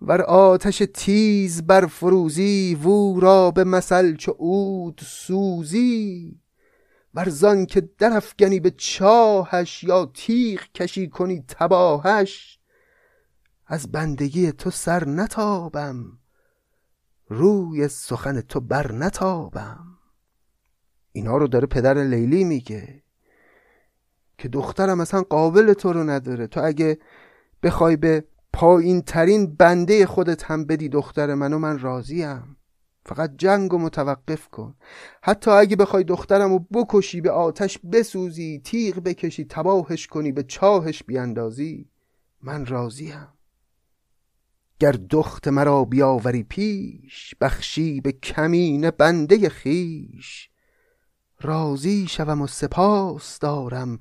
ور 0.00 0.22
آتش 0.22 0.82
تیز 0.94 1.66
بر 1.66 1.86
فروزی 1.86 2.78
وو 2.82 3.20
را 3.20 3.50
به 3.50 3.64
مثل 3.64 4.16
چو 4.16 4.32
عود 4.32 5.00
سوزی. 5.04 6.40
ور 7.14 7.28
زان 7.28 7.66
که 7.66 7.80
درفگنی 7.98 8.60
به 8.60 8.70
چاهش 8.70 9.84
یا 9.84 10.10
تیغ 10.14 10.60
کشی 10.74 11.08
کنی 11.08 11.44
تباهش 11.48 12.58
از 13.66 13.92
بندگی 13.92 14.52
تو 14.52 14.70
سر 14.70 15.08
نتابم. 15.08 16.18
روی 17.32 17.88
سخن 17.88 18.40
تو 18.40 18.60
بر 18.60 18.92
نتابم. 18.92 19.86
اینا 21.12 21.36
رو 21.36 21.48
داره 21.48 21.66
پدر 21.66 22.04
لیلی 22.04 22.44
میگه 22.44 23.02
که 24.38 24.48
دخترم 24.48 25.00
اصلا 25.00 25.22
قابل 25.22 25.72
تو 25.72 25.92
رو 25.92 26.04
نداره. 26.04 26.46
تو 26.46 26.60
اگه 26.64 26.98
بخوای 27.62 27.96
به 27.96 28.24
پایین 28.52 29.02
ترین 29.02 29.54
بنده 29.54 30.06
خودت 30.06 30.44
هم 30.44 30.64
بدی 30.64 30.88
دختر 30.88 31.34
منو 31.34 31.58
من 31.58 31.78
راضیم. 31.78 32.56
فقط 33.06 33.36
جنگ 33.36 33.74
و 33.74 33.78
متوقف 33.78 34.48
کن. 34.48 34.74
حتی 35.22 35.50
اگه 35.50 35.76
بخوای 35.76 36.04
دخترمو 36.04 36.58
بکشی 36.58 37.20
به 37.20 37.30
آتش 37.30 37.78
بسوزی 37.78 38.60
تیغ 38.64 38.96
بکشی 38.96 39.44
تباهش 39.44 40.06
کنی 40.06 40.32
به 40.32 40.42
چاهش 40.42 41.02
بیاندازی 41.02 41.88
من 42.42 42.66
راضیم. 42.66 43.28
گر 44.82 44.92
دخت 45.10 45.48
مرا 45.48 45.84
بیاوری 45.84 46.42
پیش 46.42 47.34
بخشی 47.40 48.00
به 48.00 48.12
کمین 48.12 48.90
بنده 48.90 49.48
خیش 49.48 50.50
راضی 51.40 52.06
شوم 52.08 52.42
و 52.42 52.46
سپاس 52.46 53.38
دارم 53.38 53.98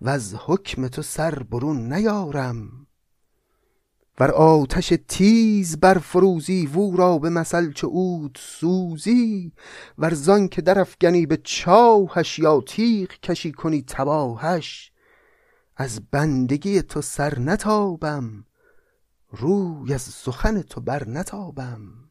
و 0.00 0.08
از 0.08 0.34
حکم 0.34 0.88
تو 0.88 1.02
سر 1.02 1.42
برون 1.42 1.92
نیارم. 1.92 2.86
ور 4.20 4.30
آتش 4.30 4.92
تیز 5.08 5.80
بر 5.80 5.98
فروزی 5.98 6.66
وو 6.66 6.96
را 6.96 7.18
به 7.18 7.30
مثل 7.30 7.72
چه 7.72 7.86
عود 7.86 8.38
سوزی. 8.40 9.52
ور 9.98 10.14
زان 10.14 10.48
که 10.48 10.62
درافگنی 10.62 11.26
به 11.26 11.36
چاهش 11.36 12.38
یا 12.38 12.60
تیغ 12.60 13.08
کشی 13.08 13.52
کنی 13.52 13.82
تباهش. 13.82 14.92
از 15.76 16.00
بندگی 16.10 16.82
تو 16.82 17.02
سر 17.02 17.38
نتابم. 17.38 18.44
روی 19.30 19.94
از 19.94 20.02
سخن 20.02 20.62
تو 20.62 20.80
بر 20.80 21.08
نتابم. 21.08 22.10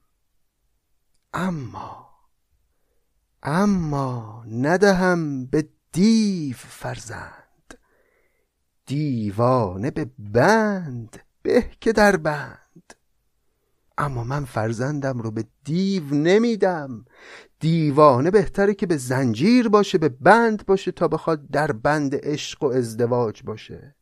اما 1.33 2.09
اما 3.43 4.43
ندهم 4.51 5.45
به 5.45 5.69
دیو 5.91 6.55
فرزند. 6.57 7.79
دیوانه 8.85 9.91
به 9.91 10.11
بند 10.19 11.19
به 11.41 11.71
که 11.81 11.91
در 11.91 12.15
بند. 12.15 12.93
اما 13.97 14.23
من 14.23 14.45
فرزندم 14.45 15.19
رو 15.19 15.31
به 15.31 15.45
دیو 15.63 16.03
نمیدم. 16.03 17.05
دیوانه 17.59 18.31
بهتره 18.31 18.73
که 18.73 18.85
به 18.85 18.97
زنجیر 18.97 19.69
باشه 19.69 19.97
به 19.97 20.09
بند 20.09 20.65
باشه 20.65 20.91
تا 20.91 21.07
بخواد 21.07 21.47
در 21.47 21.71
بند 21.71 22.15
عشق 22.15 22.63
و 22.63 22.67
ازدواج 22.67 23.43
باشه. 23.43 23.95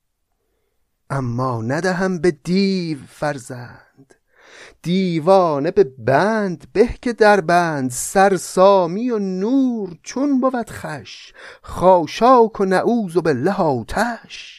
اما 1.09 1.61
ندهم 1.61 2.19
به 2.19 2.31
دیو 2.31 2.97
فرزند. 3.09 4.13
دیوانه 4.81 5.71
به 5.71 5.83
بند 5.83 6.67
به 6.73 6.87
که 7.01 7.13
در 7.13 7.41
بند 7.41 7.91
سرسامی 7.91 9.09
و 9.09 9.19
نور 9.19 9.97
چون 10.03 10.41
بود 10.41 10.69
خش. 10.69 11.33
خاشاک 11.61 12.59
و 12.59 12.65
نعوذ 12.65 13.17
بالله 13.17 13.61
آتش. 13.61 14.57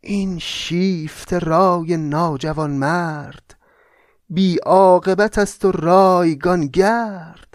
این 0.00 0.38
شیفت 0.38 1.32
رای 1.32 1.96
ناجوان 1.96 2.70
مرد 2.70 3.54
بی 4.28 4.56
عاقبت 4.56 5.38
است 5.38 5.64
و 5.64 5.72
رایگان 5.72 6.66
گرد 6.66 7.49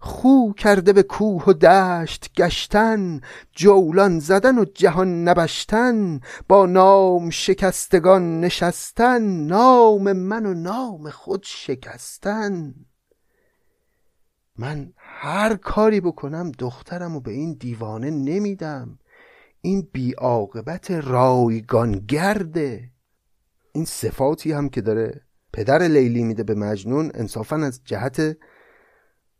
خو 0.00 0.52
کرده 0.52 0.92
به 0.92 1.02
کوه 1.02 1.44
و 1.44 1.52
دشت 1.52 2.30
گشتن 2.36 3.20
جولان 3.52 4.18
زدن 4.18 4.58
و 4.58 4.64
جهان 4.64 5.28
نبشتن 5.28 6.20
با 6.48 6.66
نام 6.66 7.30
شکستگان 7.30 8.40
نشستن 8.40 9.22
نام 9.22 10.12
من 10.12 10.46
و 10.46 10.54
نام 10.54 11.10
خود 11.10 11.42
شکستن. 11.46 12.74
من 14.56 14.92
هر 14.96 15.56
کاری 15.56 16.00
بکنم 16.00 16.52
دخترم 16.58 17.16
و 17.16 17.20
به 17.20 17.30
این 17.30 17.52
دیوانه 17.52 18.10
نمیدم. 18.10 18.98
این 19.60 19.88
بیعاقبت 19.92 20.90
رایگانگرده 20.90 22.90
این 23.72 23.84
صفاتی 23.84 24.52
هم 24.52 24.68
که 24.68 24.80
داره 24.80 25.20
پدر 25.52 25.82
لیلی 25.82 26.24
میده 26.24 26.42
به 26.42 26.54
مجنون 26.54 27.10
انصافا 27.14 27.56
از 27.56 27.80
جهت 27.84 28.36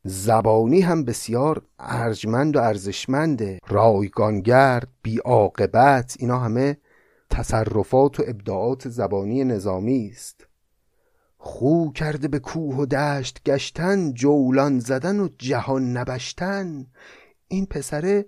زبانی 0.05 0.81
هم 0.81 1.05
بسیار 1.05 1.63
ارجمند 1.79 2.57
و 2.57 2.61
ارزشمنده 2.61 3.59
رایگانگرد 3.69 4.89
بیعاقبت 5.03 6.17
اینا 6.19 6.39
همه 6.39 6.77
تصرفات 7.31 8.21
و 8.21 8.25
ابداعات 8.27 8.89
زبانی 8.89 9.45
نظامی 9.45 10.11
است. 10.13 10.47
خو 11.39 11.93
کرده 11.93 12.29
به 12.29 12.39
کوه 12.39 12.77
و 12.77 12.87
دشت 12.87 13.43
گشتن 13.47 14.13
جولان 14.13 14.79
زدن 14.79 15.21
و 15.21 15.29
جهان 15.39 15.93
نبشتن. 15.97 16.87
این 17.49 17.67
پسره 17.67 18.27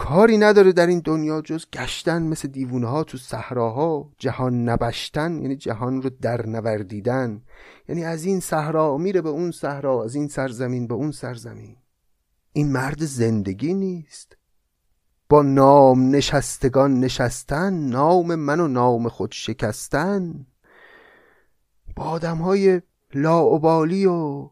کاری 0.00 0.38
نداره 0.38 0.72
در 0.72 0.86
این 0.86 1.00
دنیا 1.00 1.40
جز 1.40 1.66
گشتن 1.72 2.22
مثل 2.22 2.48
دیوونه 2.48 2.86
ها 2.86 3.04
تو 3.04 3.18
صحراها. 3.18 4.12
جهان 4.18 4.68
نبشتن 4.68 5.42
یعنی 5.42 5.56
جهان 5.56 6.02
رو 6.02 6.10
در 6.10 6.46
نوردیدن. 6.46 7.42
یعنی 7.88 8.04
از 8.04 8.24
این 8.24 8.40
صحرا 8.40 8.96
میره 8.96 9.20
به 9.20 9.28
اون 9.28 9.50
صحرا 9.50 10.04
از 10.04 10.14
این 10.14 10.28
سرزمین 10.28 10.86
به 10.86 10.94
اون 10.94 11.10
سرزمین. 11.10 11.76
این 12.52 12.72
مرد 12.72 13.04
زندگی 13.04 13.74
نیست. 13.74 14.36
با 15.28 15.42
نام 15.42 16.10
نشستگان 16.16 17.00
نشستن 17.00 17.72
نام 17.72 18.34
من 18.34 18.60
و 18.60 18.68
نام 18.68 19.08
خود 19.08 19.32
شکستن. 19.32 20.46
با 21.96 22.04
آدم 22.04 22.36
های 22.36 22.82
لاعبالی 23.14 24.06
و 24.06 24.50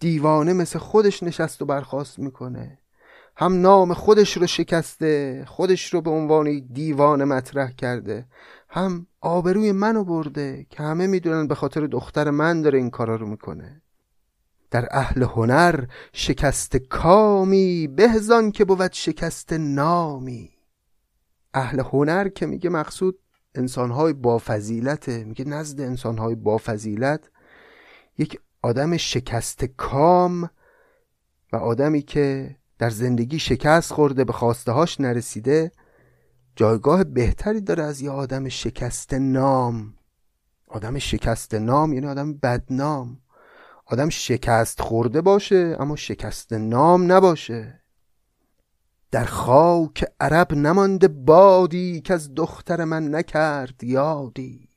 دیوانه 0.00 0.52
مثل 0.52 0.78
خودش 0.78 1.22
نشست 1.22 1.62
و 1.62 1.64
برخواست 1.64 2.18
می‌کنه. 2.18 2.78
هم 3.36 3.60
نام 3.60 3.94
خودش 3.94 4.36
رو 4.36 4.46
شکسته 4.46 5.44
خودش 5.48 5.94
رو 5.94 6.00
به 6.00 6.10
عنوان 6.10 6.66
دیوان 6.72 7.24
مطرح 7.24 7.70
کرده. 7.70 8.26
هم 8.68 9.06
آبروی 9.20 9.72
منو 9.72 10.04
برده 10.04 10.66
که 10.70 10.82
همه 10.82 11.06
می‌دونن 11.06 11.46
به 11.46 11.54
خاطر 11.54 11.86
دختر 11.86 12.30
من 12.30 12.62
داره 12.62 12.78
این 12.78 12.90
کارا 12.90 13.16
رو 13.16 13.26
می‌کنه. 13.26 13.82
در 14.70 14.88
اهل 14.90 15.22
هنر 15.22 15.84
شکست 16.12 16.76
کامی 16.76 17.86
بهزان 17.86 18.52
که 18.52 18.64
بود 18.64 18.92
شکست 18.92 19.52
نامی. 19.52 20.50
اهل 21.54 21.80
هنر 21.80 22.28
که 22.28 22.46
میگه 22.46 22.70
مقصود 22.70 23.18
انسانهای 23.54 24.12
با 24.12 24.38
فضیلته 24.38 25.24
میگه 25.24 25.44
نزد 25.44 25.80
انسانهای 25.80 26.34
با 26.34 26.58
فضیلت. 26.58 27.30
یک 28.18 28.40
آدم 28.62 28.96
شکست 28.96 29.64
کام 29.64 30.50
و 31.52 31.56
آدمی 31.56 32.02
که 32.02 32.56
در 32.78 32.90
زندگی 32.90 33.38
شکست 33.38 33.92
خورده 33.92 34.24
به 34.24 34.32
هاش 34.66 35.00
نرسیده 35.00 35.72
جایگاه 36.56 37.04
بهتری 37.04 37.60
داره 37.60 37.82
از 37.82 38.00
یه 38.00 38.10
آدم 38.10 38.48
شکست 38.48 39.14
نام. 39.14 39.94
آدم 40.68 40.98
شکست 40.98 41.54
نام 41.54 41.92
یعنی 41.92 42.06
آدم 42.06 42.34
بدنام. 42.34 43.20
آدم 43.86 44.08
شکست 44.08 44.80
خورده 44.80 45.20
باشه 45.20 45.76
اما 45.80 45.96
شکست 45.96 46.52
نام 46.52 47.12
نباشه. 47.12 47.80
در 49.10 49.24
خاک 49.24 50.04
عرب 50.20 50.54
نمانده 50.54 51.08
بادی 51.08 52.00
که 52.00 52.14
از 52.14 52.34
دختر 52.34 52.84
من 52.84 53.14
نکرد 53.14 53.84
یادی. 53.84 54.68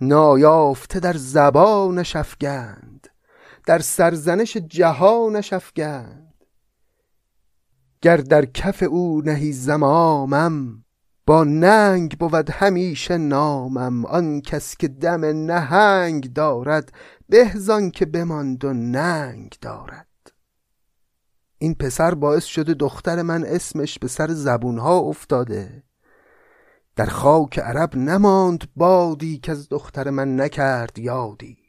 نایافته 0.00 1.00
در 1.00 1.16
زبانش 1.16 2.16
افگند. 2.16 3.07
در 3.68 3.78
سرزنش 3.78 4.56
جهانش 4.56 5.52
افگند. 5.52 6.34
گر 8.02 8.16
در 8.16 8.44
کف 8.44 8.82
او 8.82 9.22
نهی 9.24 9.52
زمامم 9.52 10.84
با 11.26 11.44
ننگ 11.44 12.18
بود 12.18 12.50
همیشه 12.50 13.16
نامم. 13.16 14.04
آن 14.04 14.40
کس 14.40 14.76
که 14.76 14.88
دم 14.88 15.24
نهنگ 15.24 16.32
دارد 16.32 16.92
بهزان 17.28 17.90
که 17.90 18.06
بماند 18.06 18.64
و 18.64 18.72
ننگ 18.72 19.54
دارد. 19.60 20.32
این 21.58 21.74
پسر 21.74 22.14
باعث 22.14 22.44
شده 22.44 22.74
دختر 22.74 23.22
من 23.22 23.44
اسمش 23.44 23.98
به 23.98 24.08
سر 24.08 24.32
زبونها 24.32 24.98
افتاده. 24.98 25.82
در 26.96 27.06
خاک 27.06 27.58
عرب 27.58 27.96
نماند 27.96 28.64
بادی 28.76 29.38
که 29.38 29.52
از 29.52 29.68
دختر 29.68 30.10
من 30.10 30.40
نکرد 30.40 30.98
یادی. 30.98 31.67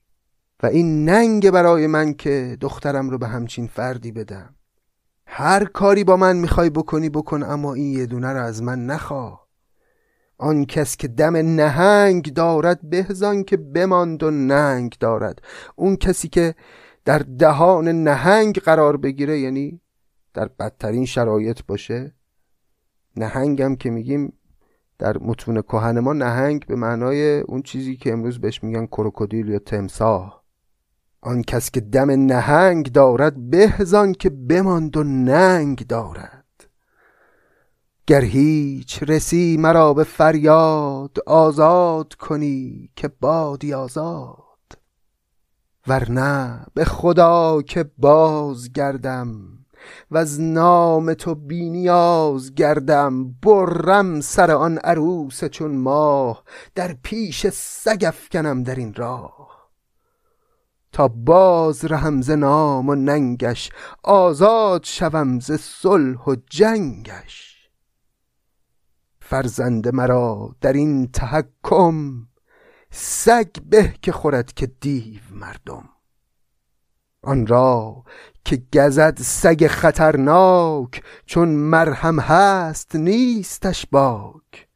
و 0.63 0.65
این 0.65 1.09
ننگ 1.09 1.51
برای 1.51 1.87
من 1.87 2.13
که 2.13 2.57
دخترم 2.61 3.09
رو 3.09 3.17
به 3.17 3.27
همچین 3.27 3.67
فردی 3.67 4.11
بدم. 4.11 4.55
هر 5.25 5.65
کاری 5.65 6.03
با 6.03 6.17
من 6.17 6.37
می‌خوای 6.37 6.69
بکنی 6.69 7.09
بکن 7.09 7.43
اما 7.43 7.73
این 7.73 7.93
یه 7.93 8.05
دونه 8.05 8.27
رو 8.27 8.41
از 8.41 8.63
من 8.63 8.85
نخواه 8.85 9.49
آن 10.37 10.65
کس 10.65 10.97
که 10.97 11.07
دم 11.07 11.35
نهنگ 11.35 12.33
دارد 12.33 12.89
بهزان 12.89 13.43
که 13.43 13.57
بماند 13.57 14.23
و 14.23 14.31
ننگ 14.31 14.95
دارد. 14.99 15.41
اون 15.75 15.95
کسی 15.95 16.27
که 16.27 16.55
در 17.05 17.19
دهان 17.19 17.87
نهنگ 17.87 18.59
قرار 18.59 18.97
بگیره 18.97 19.39
یعنی 19.39 19.81
در 20.33 20.47
بدترین 20.59 21.05
شرایط 21.05 21.59
باشه. 21.67 22.15
نهنگم 23.15 23.75
که 23.75 23.89
میگیم 23.89 24.33
در 24.99 25.17
متون 25.17 25.61
کهن 25.61 25.99
ما 25.99 26.13
نهنگ 26.13 26.65
به 26.65 26.75
معنای 26.75 27.39
اون 27.39 27.61
چیزی 27.61 27.95
که 27.95 28.11
امروز 28.11 28.39
بهش 28.39 28.63
میگن 28.63 28.85
کروکودیل 28.85 29.47
یا 29.47 29.59
تمساه 29.59 30.38
آن 31.21 31.41
کس 31.41 31.71
که 31.71 31.81
دم 31.81 32.11
نهنگ 32.11 32.91
دارد 32.91 33.49
بهزان 33.49 34.13
که 34.13 34.29
بماند 34.29 34.97
و 34.97 35.03
ننگ 35.03 35.87
دارد. 35.87 36.45
گر 38.07 38.21
هیچ 38.21 39.03
رسی 39.03 39.57
مرا 39.59 39.93
به 39.93 40.03
فریاد 40.03 41.17
آزاد 41.25 42.13
کنی 42.13 42.89
که 42.95 43.07
بادی 43.07 43.73
آزاد. 43.73 44.45
ورنه 45.87 46.65
به 46.73 46.85
خدا 46.85 47.61
که 47.61 47.85
باز 47.97 48.71
گردم 48.71 49.59
و 50.11 50.17
از 50.17 50.41
نام 50.41 51.13
تو 51.13 51.35
بینیاز 51.35 52.55
گردم 52.55 53.31
برم 53.31 54.21
سر 54.21 54.51
آن 54.51 54.77
عروس 54.77 55.43
چون 55.43 55.75
ماه 55.75 56.43
در 56.75 56.95
پیش 57.03 57.47
سگ 57.47 58.03
افکنم 58.07 58.63
در 58.63 58.75
این 58.75 58.93
راه. 58.93 59.38
تا 60.91 61.07
باز 61.07 61.85
رهم 61.85 62.21
ز 62.21 62.31
نام 62.31 62.89
و 62.89 62.95
ننگش 62.95 63.69
آزاد 64.03 64.83
شوم 64.83 65.39
ز 65.39 65.51
صلح 65.51 66.23
و 66.23 66.35
جنگش. 66.49 67.69
فرزند 69.19 69.87
مرا 69.87 70.55
در 70.61 70.73
این 70.73 71.07
تحکم 71.07 72.27
سگ 72.91 73.51
به 73.65 73.93
که 74.01 74.11
خورد 74.11 74.53
که 74.53 74.67
دیو 74.67 75.21
مردم. 75.31 75.89
آن 77.21 77.47
را 77.47 78.03
که 78.45 78.63
گزد 78.73 79.17
سگ 79.21 79.67
خطرناک 79.67 81.03
چون 81.25 81.49
مرهم 81.49 82.19
هست 82.19 82.95
نیستش 82.95 83.85
باک. 83.91 84.67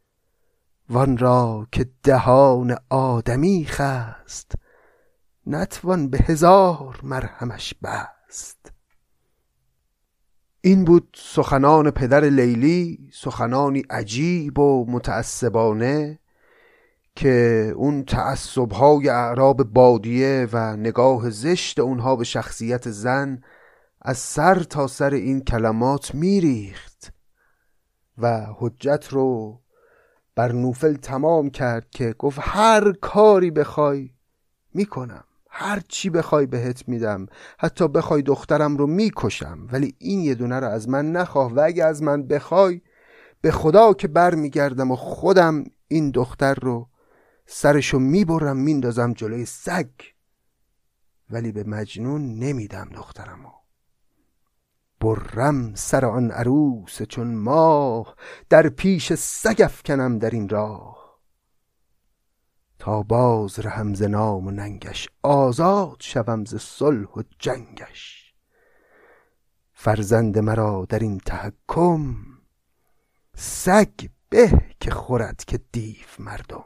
وان 0.90 1.18
را 1.18 1.68
که 1.72 1.90
دهان 2.04 2.78
آدمی 2.90 3.66
خست 3.66 4.52
نتوان 5.48 6.10
به 6.10 6.18
هزار 6.18 7.00
مرهمش 7.04 7.74
بست. 7.84 8.72
این 10.62 10.86
بود 10.86 11.18
سخنان 11.20 11.92
پدر 11.92 12.22
لیلی 12.22 13.10
سخنانی 13.14 13.84
عجیب 13.90 14.60
و 14.60 14.86
متعصبانه 14.92 16.20
که 17.16 17.74
اون 17.76 18.04
تعصبهای 18.04 19.10
اعراب 19.10 19.64
بادیه 19.64 20.48
و 20.54 20.76
نگاه 20.76 21.30
زشت 21.30 21.80
اونها 21.80 22.16
به 22.16 22.24
شخصیت 22.24 22.90
زن 22.90 23.42
از 24.02 24.18
سر 24.18 24.60
تا 24.60 24.88
سر 24.88 25.14
این 25.14 25.42
کلمات 25.42 26.16
میریخت 26.16 27.14
و 28.18 28.46
حجت 28.58 29.08
رو 29.10 29.62
بر 30.36 30.52
نوفل 30.52 30.96
تمام 30.96 31.50
کرد 31.50 31.90
که 31.90 32.16
گفت 32.20 32.40
هر 32.42 32.92
کاری 32.92 33.52
بخوای 33.52 34.10
می‌کنم. 34.74 35.24
هر 35.56 35.82
چی 35.88 36.10
بخوای 36.10 36.46
بهت 36.46 36.88
میدم. 36.88 37.26
حتی 37.60 37.88
بخوای 37.88 38.22
دخترم 38.22 38.78
رو 38.78 38.88
می‌کشم. 38.88 39.68
ولی 39.72 39.96
این 39.98 40.20
یه 40.20 40.36
دونه 40.36 40.60
رو 40.60 40.68
از 40.68 40.90
من 40.90 41.12
نخواه 41.12 41.54
و 41.54 41.60
اگه 41.60 41.86
از 41.86 42.04
من 42.04 42.28
بخوای 42.28 42.82
به 43.42 43.52
خدا 43.52 43.94
که 43.94 44.08
بر 44.08 44.36
میگردم 44.36 44.92
و 44.92 44.96
خودم 44.96 45.64
این 45.88 46.12
دختر 46.12 46.54
رو 46.54 46.90
سرشو 47.46 48.00
می‌برم 48.00 48.58
میندازم 48.58 49.14
جلوی 49.14 49.46
سگ. 49.46 49.90
ولی 51.30 51.52
به 51.52 51.64
مجنون 51.64 52.40
نمیدم 52.40 52.90
دخترمو. 52.96 53.50
برم 55.00 55.76
سر 55.76 56.06
آن 56.06 56.32
عروس 56.32 57.02
چون 57.02 57.36
ماه 57.36 58.16
در 58.50 58.70
پیش 58.70 59.14
سگ 59.14 59.62
افکنم 59.66 60.20
در 60.20 60.30
این 60.30 60.50
راه. 60.50 61.03
تا 62.84 63.04
باز 63.04 63.60
رهم 63.60 63.94
ز 63.94 64.04
نام 64.04 64.48
و 64.48 64.52
ننگش. 64.52 65.10
آزاد 65.22 65.98
شوم 66.00 66.46
ز 66.46 66.56
صلح 66.56 67.08
و 67.08 67.24
جنگش. 67.40 68.34
فرزند 69.74 70.40
مرا 70.40 70.86
در 70.90 71.00
این 71.00 71.18
تحکم 71.18 72.16
سگ 73.36 73.94
به 74.30 74.62
که 74.80 74.92
خورد 74.92 75.44
که 75.48 75.60
دیو 75.72 76.06
مردم. 76.20 76.66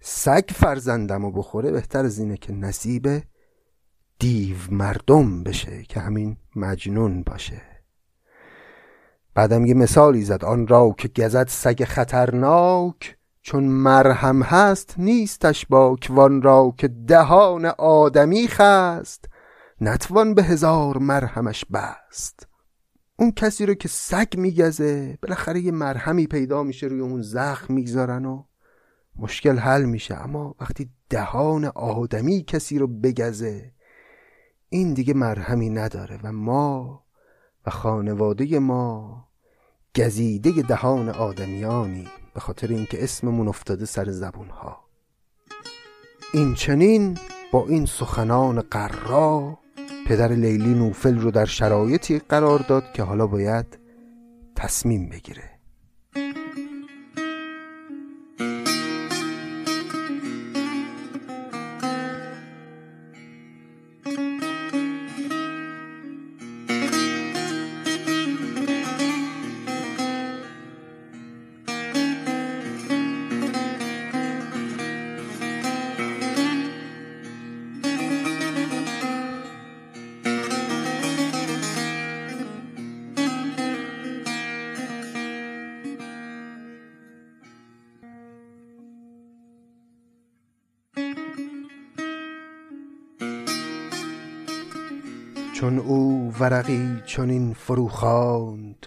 سگ 0.00 0.44
فرزندم 0.54 1.24
و 1.24 1.30
بخوره 1.30 1.70
بهتر 1.70 2.04
از 2.04 2.18
اینه 2.18 2.36
که 2.36 2.52
نصیب 2.52 3.22
دیو 4.18 4.56
مردم 4.70 5.42
بشه 5.42 5.82
که 5.82 6.00
همین 6.00 6.36
مجنون 6.56 7.22
باشه. 7.22 7.62
بعدم 9.34 9.66
یه 9.66 9.74
مثالی 9.74 10.24
زد. 10.24 10.44
آن 10.44 10.66
را 10.66 10.94
که 10.98 11.08
گزد 11.08 11.48
سگ 11.48 11.84
خطرناک 11.84 13.17
چون 13.48 13.64
مرهم 13.64 14.42
هست 14.42 14.94
نیستش 14.98 15.66
باک 15.66 16.06
وان 16.10 16.42
را 16.42 16.74
که 16.78 16.88
دهان 16.88 17.64
آدمی 17.78 18.48
خست 18.48 19.24
نتوان 19.80 20.34
به 20.34 20.42
هزار 20.42 20.98
مرهمش 20.98 21.64
بست. 21.64 22.48
اون 23.16 23.30
کسی 23.32 23.66
رو 23.66 23.74
که 23.74 23.88
سگ 23.88 24.38
میگزه 24.38 25.18
بالاخره 25.22 25.60
یه 25.60 25.72
مرهمی 25.72 26.26
پیدا 26.26 26.62
میشه 26.62 26.86
روی 26.86 27.00
اون 27.00 27.22
زخم 27.22 27.74
می‌گذارن 27.74 28.24
و 28.24 28.44
مشکل 29.16 29.58
حل 29.58 29.84
میشه. 29.84 30.14
اما 30.14 30.54
وقتی 30.60 30.90
دهان 31.10 31.64
آدمی 31.64 32.42
کسی 32.42 32.78
رو 32.78 32.86
بگزه 32.86 33.72
این 34.68 34.94
دیگه 34.94 35.14
مرهمی 35.14 35.70
نداره 35.70 36.20
و 36.22 36.32
ما 36.32 37.04
و 37.66 37.70
خانواده 37.70 38.58
ما 38.58 39.24
گزیده 39.96 40.62
دهان 40.62 41.08
آدمیانی 41.08 42.08
به 42.38 42.42
خاطر 42.42 42.68
اینکه 42.68 43.04
اسممون 43.04 43.48
افتاده 43.48 43.84
سر 43.84 44.10
زبون 44.10 44.48
ها 44.48 44.84
این 46.32 46.54
چنین 46.54 47.18
با 47.52 47.66
این 47.68 47.86
سخنان 47.86 48.60
قرا 48.60 49.58
پدر 50.06 50.28
لیلی 50.28 50.74
نوفل 50.74 51.18
رو 51.18 51.30
در 51.30 51.44
شرایطی 51.44 52.18
قرار 52.18 52.58
داد 52.58 52.92
که 52.92 53.02
حالا 53.02 53.26
باید 53.26 53.78
تصمیم 54.56 55.08
بگیره. 55.08 55.57
چنین 97.08 97.54
فرو 97.54 97.88
خواند 97.88 98.86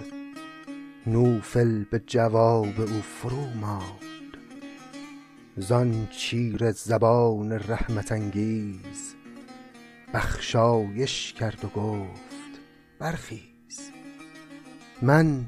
نوفل 1.08 1.84
به 1.84 2.00
جواب 2.00 2.82
او 2.82 3.02
فرو 3.02 3.50
ماند. 3.62 4.38
زان 5.58 6.08
چیر 6.08 6.72
زبان 6.72 7.52
رحمت 7.52 8.12
انگیز 8.12 9.16
بخشایش 10.14 11.34
کرد 11.34 11.66
و 11.66 11.68
گفت 11.68 12.60
برخیز. 13.00 13.92
من 15.02 15.46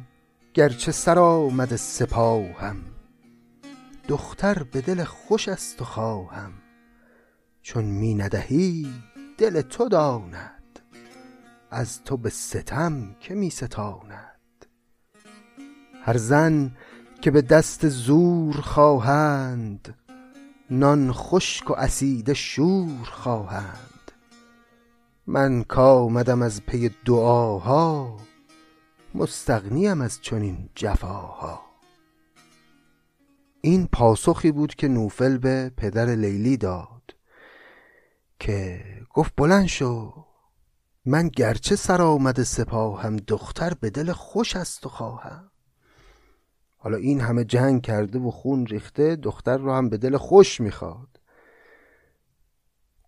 گرچه 0.53 0.91
سرآمد 0.91 1.75
سپاهم 1.75 2.77
دختر 4.07 4.63
به 4.63 4.81
دل 4.81 5.03
خوش 5.03 5.49
است 5.49 5.81
و 5.81 5.85
خواهم. 5.85 6.53
چون 7.61 7.83
می 7.83 8.15
ندهی 8.15 8.87
دل 9.37 9.61
تو 9.61 9.89
داند. 9.89 10.62
از 11.73 12.03
تو 12.03 12.17
به 12.17 12.29
ستم 12.29 13.15
که 13.19 13.35
می 13.35 13.49
ستاند؟ 13.49 14.65
هر 16.03 16.17
زن 16.17 16.71
که 17.21 17.31
به 17.31 17.41
دست 17.41 17.89
زور 17.89 18.55
خواهند 18.55 19.95
نان 20.69 21.11
خشک 21.13 21.69
و 21.69 21.73
اسید 21.73 22.33
شور 22.33 23.05
خواهند. 23.05 24.11
من 25.27 25.63
کامدم 25.63 26.41
از 26.41 26.65
پی 26.65 26.91
دعاها 27.05 28.17
مستغنیم 29.15 30.01
از 30.01 30.21
چنین 30.21 30.69
جفاها. 30.75 31.61
این 33.61 33.87
پاسخی 33.87 34.51
بود 34.51 34.75
که 34.75 34.87
نوفل 34.87 35.37
به 35.37 35.71
پدر 35.77 36.05
لیلی 36.05 36.57
داد 36.57 37.15
که 38.39 38.83
گفت 39.13 39.33
بلند 39.37 39.65
شو. 39.65 40.22
من 41.05 41.27
گرچه 41.27 41.75
سر 41.75 42.01
آمد 42.01 42.43
سپاهم 42.43 43.17
دختر 43.17 43.73
به 43.73 43.89
دل 43.89 44.11
خوش 44.11 44.55
است 44.55 44.85
و 44.85 44.89
خواهم. 44.89 45.51
حالا 46.77 46.97
این 46.97 47.21
همه 47.21 47.43
جنگ 47.43 47.81
کرده 47.81 48.19
و 48.19 48.31
خون 48.31 48.65
ریخته 48.65 49.15
دختر 49.15 49.57
رو 49.57 49.73
هم 49.73 49.89
به 49.89 49.97
دل 49.97 50.17
خوش 50.17 50.61
می‌خواد. 50.61 51.19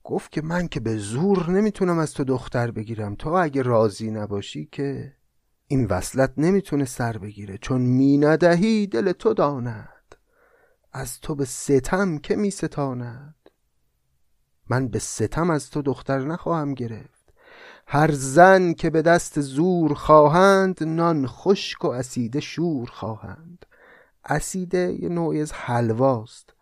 گفت 0.03 0.31
که 0.31 0.41
من 0.41 0.67
که 0.67 0.79
به 0.79 0.97
زور 0.97 1.49
نمی‌تونم 1.49 1.99
از 1.99 2.13
تو 2.13 2.23
دختر 2.23 2.71
بگیرم. 2.71 3.15
تو 3.15 3.29
اگه 3.29 3.61
راضی 3.61 4.11
نباشی 4.11 4.65
که 4.71 5.13
این 5.67 5.85
وصلت 5.85 6.33
نمی‌تونه 6.37 6.85
سر 6.85 7.17
بگیره. 7.17 7.57
چون 7.57 7.81
می 7.81 8.17
ندهی 8.17 8.87
دل 8.87 9.11
تو 9.11 9.33
داند. 9.33 10.15
از 10.93 11.19
تو 11.19 11.35
به 11.35 11.45
ستم 11.45 12.17
که 12.17 12.35
می 12.35 12.51
ستاند. 12.51 13.35
من 14.69 14.87
به 14.87 14.99
ستم 14.99 15.49
از 15.49 15.69
تو 15.69 15.81
دختر 15.81 16.19
نخواهم 16.19 16.73
گرفت. 16.73 17.14
هر 17.88 18.11
زن 18.11 18.73
که 18.73 18.89
به 18.89 19.01
دست 19.01 19.41
زور 19.41 19.93
خواهند 19.93 20.83
نان 20.83 21.27
خشک 21.27 21.86
و 21.86 21.88
اسیده 21.88 22.39
شور 22.39 22.89
خواهند. 22.89 23.65
اسیده 24.25 24.97
یه 25.01 25.09
نوعی 25.09 25.41
از 25.41 25.53
حلواست. 25.53 26.53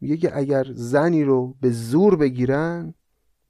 میگه 0.00 0.32
اگر 0.34 0.66
زنی 0.74 1.24
رو 1.24 1.54
به 1.60 1.70
زور 1.70 2.16
بگیرن 2.16 2.94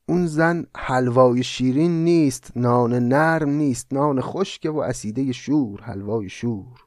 اون 0.09 0.27
زن 0.27 0.67
حلوای 0.77 1.43
شیرین 1.43 2.05
نیست 2.05 2.53
نان 2.57 2.95
نرم 3.09 3.49
نیست 3.49 3.93
نان 3.93 4.21
خشک 4.21 4.71
و 4.75 4.79
اسیده 4.79 5.33
شور 5.33 5.81
حلوای 5.81 6.29
شور. 6.29 6.85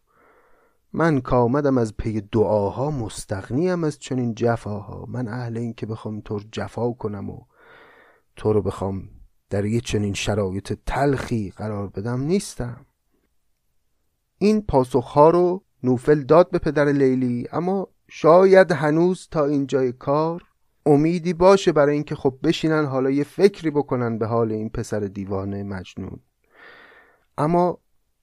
من 0.94 1.22
کامدم 1.22 1.78
از 1.78 1.98
پی 1.98 2.22
دعاها 2.22 2.92
مستغنیم 2.92 3.84
از 3.84 4.00
چنین 4.00 4.36
جفاها. 4.36 5.06
من 5.08 5.28
اهل 5.28 5.58
این 5.58 5.74
که 5.74 5.86
بخوام 5.86 6.22
تو 6.22 6.40
جفا 6.52 6.92
کنم 6.92 7.30
و 7.30 7.40
تو 8.36 8.54
رو 8.54 8.62
بخوام 8.62 9.10
در 9.50 9.66
یه 9.66 9.82
چنین 9.82 10.14
شرایط 10.14 10.74
تلخی 10.86 11.54
قرار 11.58 11.88
بدم 11.88 12.22
نیستم. 12.22 12.86
این 14.38 14.62
پاسخها 14.62 15.30
رو 15.30 15.64
نوفل 15.84 16.24
داد 16.24 16.52
به 16.52 16.60
پدر 16.60 16.86
لیلی 16.86 17.48
اما 17.52 17.88
شاید 18.10 18.72
هنوز 18.72 19.28
تا 19.32 19.46
اینجای 19.46 19.92
کار 19.92 20.44
امیدی 20.86 21.34
باشه 21.34 21.72
برای 21.72 21.94
اینکه 21.94 22.16
خب 22.16 22.38
بشینن 22.44 22.86
حالا 22.86 23.10
یه 23.10 23.24
فکری 23.24 23.72
بکنن 23.72 24.18
به 24.18 24.26
حال 24.26 24.52
این 24.52 24.70
پسر 24.70 25.00
دیوانه 25.00 25.64
مجنون. 25.64 26.20
اما 27.38 27.78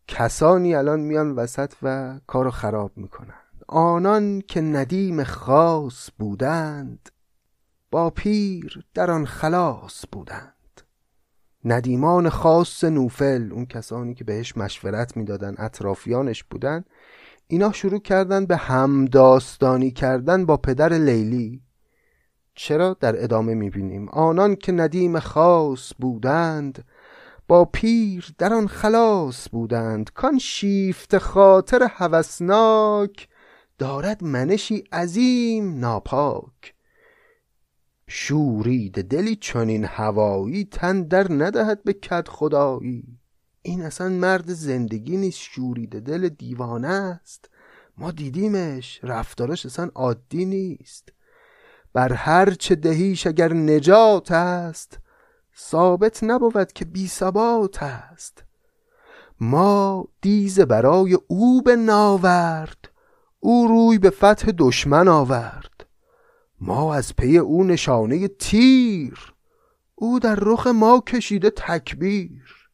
کسانی 0.09 0.75
الان 0.75 1.01
میان 1.01 1.33
وسط 1.33 1.75
و 1.83 2.21
کارو 2.27 2.51
خراب 2.51 2.93
می‌کنن. 2.97 3.39
آنان 3.69 4.41
که 4.41 4.61
ندیم 4.61 5.25
خاص 5.25 6.11
بودند 6.19 7.09
با 7.91 8.11
پیر 8.11 8.85
در 8.95 9.11
آن 9.11 9.27
خلاص 9.27 10.05
بودند. 10.13 10.54
ندیمان 11.65 12.29
خاص 12.29 12.85
نوفل 12.85 13.53
اون 13.53 13.67
کسانی 13.67 14.15
که 14.15 14.25
بهش 14.25 14.57
مشورت 14.57 15.17
می‌دادن 15.17 15.55
اطرافیانش 15.59 16.45
بودن 16.45 16.85
اینا 17.47 17.73
شروع 17.73 18.01
کردن 18.01 18.47
به 18.47 18.57
همداستانی 18.57 19.91
کردن 19.91 20.47
با 20.47 20.57
پدر 20.57 20.93
لیلی. 20.93 21.63
چرا؟ 22.55 22.97
در 23.01 23.25
ادامه 23.25 23.55
می‌بینیم. 23.55 24.09
آنان 24.09 24.57
که 24.57 24.73
ندیم 24.73 25.19
خاص 25.19 25.93
بودند 25.99 26.85
با 27.49 27.65
پیر 27.65 28.35
در 28.39 28.53
آن 28.53 28.67
خلاص 28.67 29.49
بودند. 29.49 30.11
کان 30.11 30.39
شیفت 30.39 31.19
خاطر 31.19 31.89
هوسناک 31.91 33.29
دارد 33.79 34.25
منشی 34.25 34.85
عظیم 34.93 35.79
ناپاک. 35.79 36.74
شورید 38.09 39.03
دلی 39.03 39.37
چنین 39.37 39.85
هوایی 39.85 40.65
تن 40.65 41.03
در 41.03 41.33
ندهد 41.33 41.85
به 41.85 41.93
کد 41.93 42.29
خدایی. 42.29 43.19
این 43.63 43.83
اصلا 43.83 44.09
مرد 44.09 44.53
زندگی 44.53 45.17
نیست 45.17 45.39
شورید 45.39 46.01
دل 46.01 46.29
دیوانه 46.29 46.89
است. 46.89 47.51
ما 47.99 48.11
دیدیمش 48.11 49.01
رفتارش 49.03 49.67
اصلا 49.67 49.91
عادی 49.95 50.45
نیست. 50.45 51.13
بر 51.93 52.13
هر 52.13 52.51
چه 52.51 52.75
دهیش 52.75 53.27
اگر 53.27 53.53
نجات 53.53 54.33
است 54.33 54.99
ثابت 55.59 56.25
نبود 56.25 56.73
که 56.73 56.85
بی 56.85 57.09
ثبات 57.09 57.83
است. 57.83 58.45
ما 59.41 60.09
دیز 60.21 60.61
برای 60.61 61.19
او 61.27 61.63
به 61.63 61.77
ناورد 61.77 62.89
او 63.41 63.67
روی 63.69 63.99
به 63.99 64.11
فتح 64.11 64.53
دشمن 64.59 65.09
آورد. 65.09 65.87
ما 66.67 66.95
از 66.95 67.17
پی 67.17 67.39
او 67.39 67.65
نشانه 67.65 68.29
تیر 68.29 69.35
او 69.95 70.21
در 70.21 70.39
رخ 70.43 70.67
ما 70.67 71.03
کشیده 71.07 71.51
تکبیر. 71.51 72.69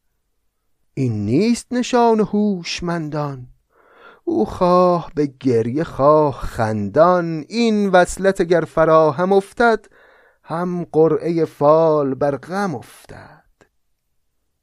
این 0.94 1.24
نیست 1.24 1.66
نشان 1.70 2.20
هوشمندان 2.20 3.46
او 4.24 4.44
خواه 4.44 5.10
به 5.14 5.32
گریه 5.40 5.84
خواه 5.84 6.32
خندان. 6.32 7.44
این 7.48 7.88
وصلت 7.88 8.40
اگر 8.40 8.60
فراهم 8.60 9.32
افتد 9.32 9.86
هم 10.42 10.86
قرعه 10.92 11.44
فال 11.44 12.14
بر 12.14 12.36
غم 12.36 12.74
افتد. 12.74 13.44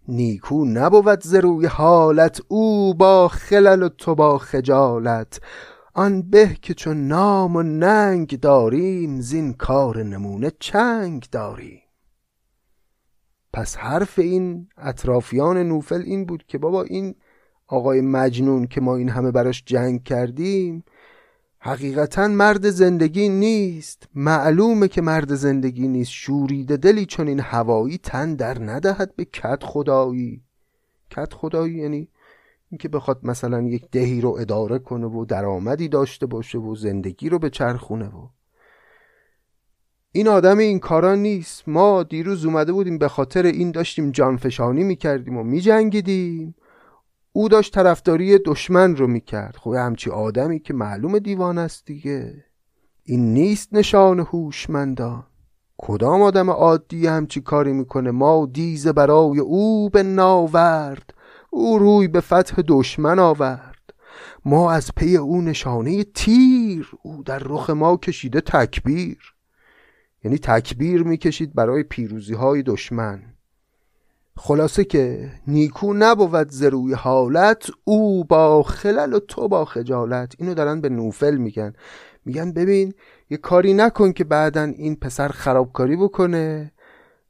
نیکو 0.08 0.66
نبود 0.66 1.24
ز 1.24 1.36
روی 1.36 1.66
حالت 1.66 2.42
او 2.48 2.94
با 2.94 3.28
خلل 3.28 3.84
و 3.84 3.90
تو 3.90 4.16
با 4.16 4.38
خجالت. 4.38 5.40
آن 5.98 6.22
به 6.22 6.58
که 6.62 6.74
چون 6.74 7.08
نام 7.08 7.56
و 7.56 7.64
ننگ 7.64 8.40
داریم 8.40 9.22
زین 9.22 9.54
کار 9.54 10.04
نمونه 10.04 10.52
چنگ 10.60 11.26
داریم. 11.32 11.82
پس 13.54 13.78
حرف 13.78 14.20
این 14.20 14.70
اطرافیان 14.78 15.58
نوفل 15.58 16.02
این 16.06 16.26
بود 16.26 16.44
که 16.48 16.58
بابا 16.58 16.84
این 16.84 17.16
آقای 17.68 18.02
مجنون 18.02 18.68
که 18.68 18.82
ما 18.82 18.96
این 18.96 19.10
همه 19.10 19.32
براش 19.32 19.64
جنگ 19.66 20.04
کردیم 20.04 20.84
حقیقتا 21.60 22.28
مرد 22.28 22.70
زندگی 22.70 23.30
نیست. 23.30 24.08
معلومه 24.16 24.88
که 24.88 25.02
مرد 25.02 25.36
زندگی 25.36 25.88
نیست. 25.88 26.12
شوریده 26.12 26.78
دلی 26.78 27.06
چون 27.06 27.28
این 27.28 27.40
هوایی 27.40 27.98
تن 27.98 28.36
در 28.36 28.64
ندهد 28.64 29.16
به 29.16 29.26
کت 29.26 29.64
خدایی 29.64 30.44
کت 31.10 31.34
خدایی 31.34 31.76
یعنی 31.76 32.10
اینکه 32.70 32.90
بخواد 32.90 33.20
مثلا 33.24 33.62
یک 33.62 33.90
دهی 33.92 34.22
رو 34.22 34.38
اداره 34.40 34.80
کنه 34.80 35.08
و 35.08 35.26
درآمدی 35.26 35.88
داشته 35.88 36.26
باشه 36.26 36.58
و 36.58 36.76
زندگی 36.76 37.30
رو 37.30 37.40
به 37.40 37.50
چرخونه 37.50 38.08
و 38.08 38.28
این 40.12 40.28
آدم 40.28 40.58
این 40.58 40.80
کارا 40.80 41.16
نیست. 41.16 41.70
ما 41.70 42.04
دیروز 42.04 42.46
اومده 42.46 42.72
بودیم 42.74 42.98
به 42.98 43.08
خاطر 43.08 43.46
این 43.46 43.72
داشتیم 43.72 44.12
جانفشانی 44.12 44.84
می‌کردیم 44.84 45.38
و 45.38 45.44
میجنگیدیم. 45.44 46.56
او 47.32 47.50
داشت 47.50 47.74
طرفداری 47.74 48.38
دشمن 48.38 48.96
رو 48.96 49.08
می‌کرد. 49.08 49.56
خب 49.56 49.74
همچی 49.74 50.10
آدمی 50.10 50.60
که 50.60 50.74
معلوم 50.74 51.20
دیوان 51.20 51.58
است 51.58 51.86
دیگه. 51.86 52.44
این 53.04 53.34
نیست 53.34 53.74
نشان 53.74 54.20
هوشمندان. 54.20 55.24
کدام 55.78 56.22
آدم 56.22 56.50
عادی 56.50 57.08
همچی 57.08 57.42
کاری 57.42 57.74
می‌کنه؟ 57.74 58.12
ما 58.12 58.46
دیز 58.46 58.88
برای 58.88 59.40
او 59.40 59.90
به 59.90 60.04
ناورد. 60.04 61.14
او 61.50 61.80
روی 61.80 62.08
به 62.08 62.22
فتح 62.22 62.62
دشمن 62.68 63.20
آورد. 63.20 63.94
ما 64.46 64.72
از 64.72 64.92
پی 64.96 65.18
او 65.18 65.42
نشانه 65.42 66.04
تیر 66.04 66.92
او 67.04 67.24
در 67.24 67.40
رخ 67.40 67.70
ما 67.70 67.98
کشیده 67.98 68.42
تکبیر. 68.42 69.18
یعنی 70.24 70.38
تکبیر 70.38 71.04
می‌کشید 71.04 71.54
برای 71.56 71.84
پیروزی 71.84 72.34
های 72.34 72.64
دشمن. 72.64 73.24
خلاصه 74.38 74.84
که 74.84 75.32
نیکو 75.48 75.94
نبود 75.94 76.50
ز 76.52 76.64
روی 76.64 76.94
حالت 76.94 77.70
او 77.84 78.24
با 78.24 78.64
خلل 78.64 79.14
و 79.14 79.20
تو 79.20 79.48
با 79.48 79.66
خجالت. 79.66 80.34
اینو 80.38 80.54
دارن 80.54 80.82
به 80.82 80.90
نوفل 80.90 81.38
میگن. 81.38 81.74
میگن 82.26 82.52
ببین 82.52 82.94
یه 83.30 83.38
کاری 83.38 83.74
نکن 83.74 84.14
که 84.14 84.24
بعدا 84.24 84.64
این 84.64 84.96
پسر 84.96 85.28
خرابکاری 85.28 85.96
بکنه. 85.96 86.72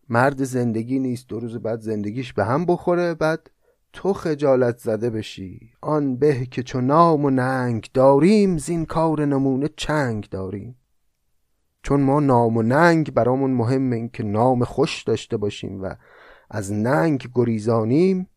مرد 0.09 0.43
زندگی 0.43 0.99
نیست 0.99 1.27
دو 1.27 1.39
روز 1.39 1.57
بعد 1.57 1.79
زندگیش 1.79 2.33
به 2.33 2.45
هم 2.45 2.65
بخوره 2.65 3.13
بعد 3.13 3.49
تو 3.97 4.13
خجالت 4.13 4.77
زده 4.77 5.09
بشی. 5.09 5.71
آن 5.81 6.15
به 6.15 6.45
که 6.45 6.63
چو 6.63 6.81
نام 6.81 7.25
و 7.25 7.29
ننگ 7.29 7.89
داریم 7.93 8.57
زین 8.57 8.85
کار 8.85 9.25
نمونه 9.25 9.69
چنگ 9.77 10.29
داریم. 10.29 10.75
چون 11.83 12.01
ما 12.01 12.19
نام 12.19 12.57
و 12.57 12.61
ننگ 12.61 13.13
برامون 13.13 13.51
مهمه 13.51 13.95
این 13.95 14.09
که 14.09 14.23
نام 14.23 14.63
خوش 14.63 15.03
داشته 15.03 15.37
باشیم 15.37 15.83
و 15.83 15.95
از 16.49 16.73
ننگ 16.73 17.29
گریزانیم. 17.35 18.29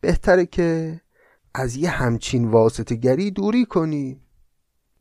بهتره 0.00 0.46
که 0.46 1.00
از 1.54 1.76
یه 1.76 1.90
همچین 1.90 2.50
واسطه 2.50 2.94
گری 2.94 3.30
دوری 3.30 3.64
کنیم. 3.64 4.20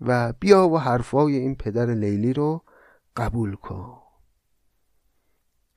و 0.02 0.34
بیا 0.40 0.70
و 0.70 0.78
حرفای 0.78 1.36
این 1.36 1.56
پدر 1.56 1.94
لیلی 1.94 2.34
رو 2.34 2.64
قبول 3.16 3.56
کن. 3.56 3.98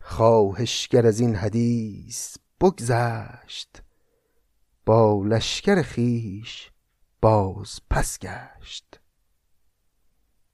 خواهشگر 0.00 1.06
از 1.06 1.20
این 1.20 1.34
حدیث 1.34 2.36
بگذشت. 2.60 3.82
با 4.88 5.22
لشکر 5.24 5.82
خیش 5.82 6.70
باز 7.20 7.80
پس 7.90 8.18
گشت. 8.18 9.00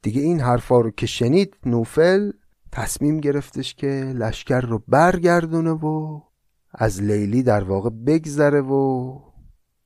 دیگه 0.02 0.20
این 0.22 0.40
حرفا 0.40 0.80
رو 0.80 0.90
که 0.90 1.06
شنید 1.06 1.56
نوفل 1.66 2.32
تصمیم 2.72 3.20
گرفتش 3.20 3.74
که 3.74 4.12
لشکر 4.16 4.60
رو 4.60 4.82
برگردونه 4.88 5.70
و 5.70 6.20
از 6.72 7.02
لیلی 7.02 7.42
در 7.42 7.64
واقع 7.64 7.90
بگذره 7.90 8.60
و 8.60 9.20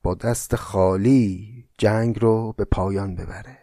با 0.03 0.15
دست 0.15 0.57
خالی 0.57 1.65
جنگ 1.79 2.19
رو 2.21 2.55
به 2.57 2.65
پایان 2.65 3.15
ببره. 3.15 3.59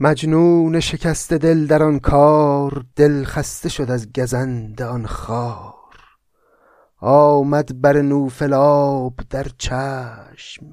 مجنون 0.00 0.80
شکست 0.80 1.32
دل 1.32 1.66
در 1.66 1.82
آن 1.82 1.98
کار 1.98 2.84
دل 2.96 3.24
خسته 3.24 3.68
شد 3.68 3.90
از 3.90 4.12
گزند 4.12 4.82
آن 4.82 5.06
خار. 5.06 5.79
آمد 7.00 7.80
بر 7.80 8.02
نوفلاب 8.02 9.14
در 9.30 9.46
چشم 9.58 10.72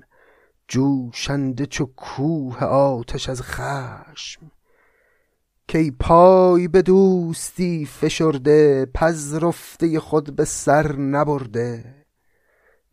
جوشنده 0.67 1.65
چو 1.65 1.86
کوه 1.86 2.63
آتش 2.63 3.30
از 3.30 3.41
خشم. 3.41 4.51
کی 5.67 5.91
پای 5.91 6.67
به 6.67 6.82
دوستی 6.82 7.86
فشرده 7.86 8.86
پذرفته 8.86 9.99
خود 9.99 10.36
به 10.36 10.45
سر 10.45 10.95
نبرده. 10.95 11.95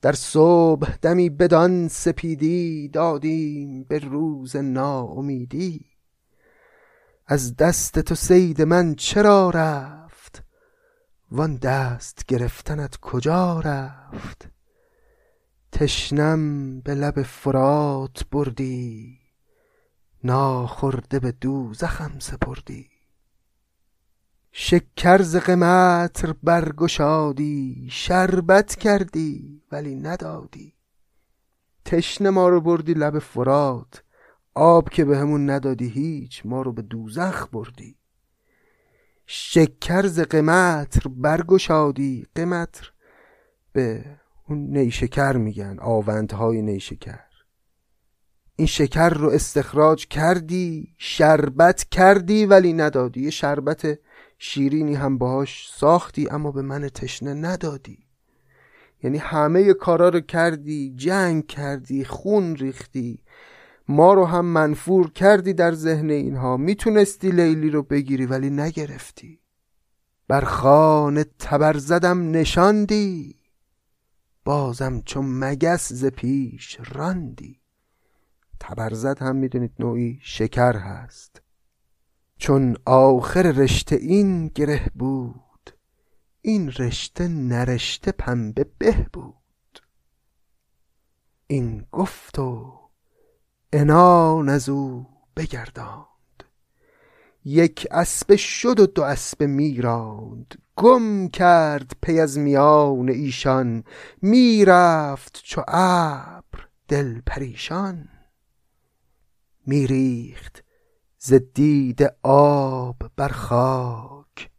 در 0.02 0.12
صبح 0.12 0.96
دمی 1.02 1.30
بدان 1.30 1.88
سپیدی 1.88 2.88
دادیم 2.88 3.84
به 3.84 3.98
روز 3.98 4.56
ناامیدی. 4.56 5.86
از 7.26 7.56
دست 7.56 7.98
تو 7.98 8.14
سید 8.14 8.62
من 8.62 8.94
چرا 8.94 9.50
رفت؟ 9.50 10.03
وان 11.34 11.56
دست 11.56 12.26
گرفتنت 12.26 12.96
کجا 12.96 13.60
رفت؟ 13.60 14.48
تشنم 15.72 16.80
به 16.80 16.94
لب 16.94 17.22
فرات 17.22 18.24
بردی 18.30 19.18
ناخورده 20.24 21.18
به 21.18 21.32
دوزخم 21.32 22.18
سپردی. 22.18 22.90
شکر 24.52 25.22
ز 25.22 25.36
قمطر 25.36 26.34
برگشادی 26.42 27.88
شربت 27.90 28.74
کردی 28.74 29.62
ولی 29.72 29.94
ندادی. 29.94 30.74
تشنه 31.84 32.30
ما 32.30 32.48
رو 32.48 32.60
بردی 32.60 32.94
لب 32.94 33.18
فرات 33.18 34.02
آب 34.54 34.88
که 34.88 35.04
بهمون 35.04 35.50
ندادی 35.50 35.88
هیچ 35.88 36.42
ما 36.46 36.62
رو 36.62 36.72
به 36.72 36.82
دوزخ 36.82 37.48
بردی. 37.52 37.96
شکر 39.26 40.06
ز 40.06 40.20
قمطر 40.20 41.08
برگشادی 41.08 42.26
قمطر. 42.34 42.90
به 43.72 44.04
اون 44.48 44.58
نیشکر 44.58 45.32
میگن 45.32 45.78
آوندهای 45.80 46.62
نیشکر. 46.62 47.20
این 48.56 48.66
شکر 48.66 49.08
رو 49.08 49.30
استخراج 49.30 50.06
کردی 50.08 50.94
شربت 50.98 51.84
کردی 51.90 52.46
ولی 52.46 52.72
ندادی. 52.72 53.20
یه 53.20 53.30
شربت 53.30 53.98
شیرینی 54.38 54.94
هم 54.94 55.18
باهاش 55.18 55.70
ساختی 55.74 56.28
اما 56.30 56.52
به 56.52 56.62
من 56.62 56.88
تشنه 56.88 57.34
ندادی. 57.34 57.98
یعنی 59.02 59.18
همه 59.18 59.74
کارا 59.74 60.08
رو 60.08 60.20
کردی 60.20 60.94
جنگ 60.96 61.46
کردی 61.46 62.04
خون 62.04 62.56
ریختی. 62.56 63.23
ما 63.88 64.14
رو 64.14 64.24
هم 64.24 64.44
منفور 64.44 65.10
کردی 65.10 65.52
در 65.52 65.72
ذهن 65.72 66.10
اینها. 66.10 66.56
می‌تونستی 66.56 67.30
لیلی 67.30 67.70
رو 67.70 67.82
بگیری 67.82 68.26
ولی 68.26 68.50
نگرفتی. 68.50 69.40
بر 70.28 70.40
خانه 70.40 71.24
تبر 71.38 71.76
زدم 71.76 72.30
نشاندی. 72.30 73.36
بازم 74.44 75.00
چون 75.00 75.38
مگس 75.38 75.92
ز 75.92 76.04
پیش 76.04 76.78
راندی. 76.92 77.60
تبرزد 78.60 79.18
هم 79.18 79.36
می‌دونید 79.36 79.72
نوعی 79.78 80.18
شکر 80.22 80.76
هست. 80.76 81.42
چون 82.36 82.76
آخر 82.84 83.42
رشته 83.42 83.96
این 83.96 84.48
گره 84.48 84.90
بود. 84.94 85.70
این 86.40 86.72
رشته 86.78 87.28
نرشته 87.28 88.12
پنبه 88.12 88.66
به 88.78 89.06
بود. 89.12 89.80
این 91.46 91.86
گفت 91.92 92.38
و 92.38 92.83
انان 93.76 94.48
از 94.48 94.68
او 94.68 95.06
بگرداند. 95.36 96.44
یک 97.44 97.86
اسب 97.90 98.36
شد 98.36 98.80
و 98.80 98.86
دو 98.86 99.02
اسب 99.02 99.42
میراند. 99.42 100.54
گم 100.76 101.28
کرد 101.28 101.92
پی 102.02 102.20
از 102.20 102.38
میان 102.38 103.08
ایشان. 103.08 103.84
می‌رفت 104.22 105.40
چو 105.44 105.62
ابر 105.68 106.68
دل 106.88 107.20
پریشان. 107.26 108.08
میریخت 109.66 110.64
ز 111.18 111.34
دید 111.34 112.02
آب 112.22 112.96
بر 113.16 113.28
خاک. 113.28 114.50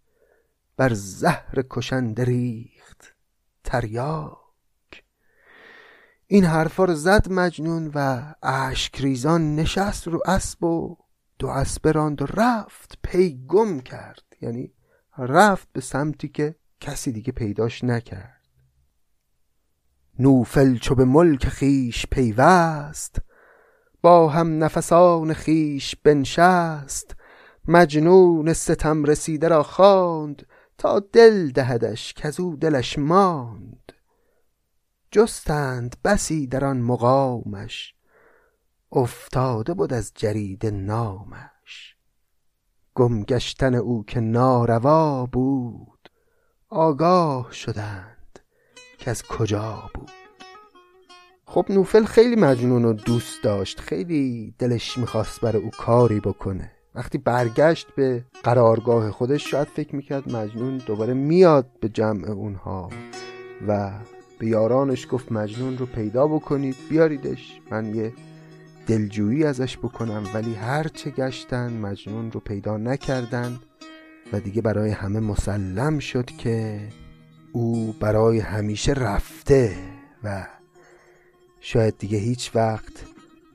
بر 0.77 0.93
زهر 0.93 1.63
کشنده 1.69 2.23
ریخت 2.23 3.15
تریاک. 3.63 4.44
این 6.27 6.43
حرفا 6.43 6.85
رو 6.85 6.93
زد 6.93 7.31
مجنون 7.31 7.91
و 7.95 8.21
اشک 8.43 9.01
ریزان 9.01 9.55
نشست 9.55 10.07
رو 10.07 10.21
اسب 10.25 10.63
و 10.63 10.97
دو 11.39 11.47
اسب 11.47 11.87
راند 11.87 12.39
رفت 12.39 12.97
پی 13.03 13.45
گم 13.47 13.79
کرد. 13.79 14.23
یعنی 14.41 14.73
رفت 15.17 15.67
به 15.73 15.81
سمتی 15.81 16.27
که 16.27 16.55
کسی 16.79 17.11
دیگه 17.11 17.31
پیداش 17.31 17.83
نکرد. 17.83 18.41
نوفل 20.19 20.77
چو 20.77 20.95
به 20.95 21.05
ملک 21.05 21.47
خیش 21.47 22.05
پیوست 22.05 23.21
با 24.01 24.29
هم 24.29 24.63
نفسان 24.63 25.33
خیش 25.33 25.95
بنشست. 25.95 27.15
مجنون 27.67 28.53
ستم 28.53 29.03
رسیده 29.03 29.47
را 29.47 29.63
خواند 29.63 30.47
تا 30.77 30.99
دل 30.99 31.51
دهدش 31.51 32.13
کزو 32.13 32.55
دلش 32.55 32.99
ماند. 32.99 33.94
جستند 35.15 35.95
بسی 36.03 36.47
در 36.47 36.65
آن 36.65 36.81
مقامش 36.81 37.95
افتاده 38.91 39.73
بود 39.73 39.93
از 39.93 40.11
جرید 40.15 40.65
نامش. 40.65 41.95
گم 42.95 43.23
گشتن 43.23 43.75
او 43.75 44.03
که 44.05 44.19
ناروا 44.19 45.25
بود 45.25 46.09
آگاه 46.69 47.51
شدند 47.51 48.39
که 48.97 49.11
از 49.11 49.23
کجا 49.23 49.89
بود. 49.93 50.11
خب 51.45 51.65
نوفل 51.69 52.05
خیلی 52.05 52.35
مجنون 52.35 52.83
رو 52.83 52.93
دوست 52.93 53.43
داشت 53.43 53.79
خیلی 53.79 54.55
دلش 54.59 54.97
می‌خواست 54.97 55.41
برای 55.41 55.61
او 55.61 55.69
کاری 55.69 56.19
بکنه. 56.19 56.71
وقتی 56.95 57.17
برگشت 57.17 57.87
به 57.95 58.25
قرارگاه 58.43 59.11
خودش 59.11 59.51
شاید 59.51 59.67
فکر 59.67 59.95
می‌کرد 59.95 60.35
مجنون 60.35 60.77
دوباره 60.77 61.13
میاد 61.13 61.79
به 61.79 61.89
جمع 61.89 62.29
اونها 62.29 62.89
و 63.67 63.99
به 64.45 64.51
یارانش 64.51 65.07
گفت 65.11 65.31
مجنون 65.31 65.77
رو 65.77 65.85
پیدا 65.85 66.27
بکنید 66.27 66.75
بیاریدش. 66.89 67.61
من 67.71 67.95
یه 67.95 68.13
دلجویی 68.87 69.43
ازش 69.43 69.77
بکنم 69.77 70.23
ولی 70.33 70.53
هرچه 70.53 71.09
گشتن 71.09 71.73
مجنون 71.73 72.31
رو 72.31 72.39
پیدا 72.39 72.77
نکردن 72.77 73.59
و 74.33 74.39
دیگه 74.39 74.61
برای 74.61 74.91
همه 74.91 75.19
مسلم 75.19 75.99
شد 75.99 76.25
که 76.25 76.79
او 77.51 77.95
برای 77.99 78.39
همیشه 78.39 78.93
رفته 78.93 79.75
و 80.23 80.47
شاید 81.61 81.97
دیگه 81.97 82.17
هیچ 82.17 82.51
وقت 82.55 83.05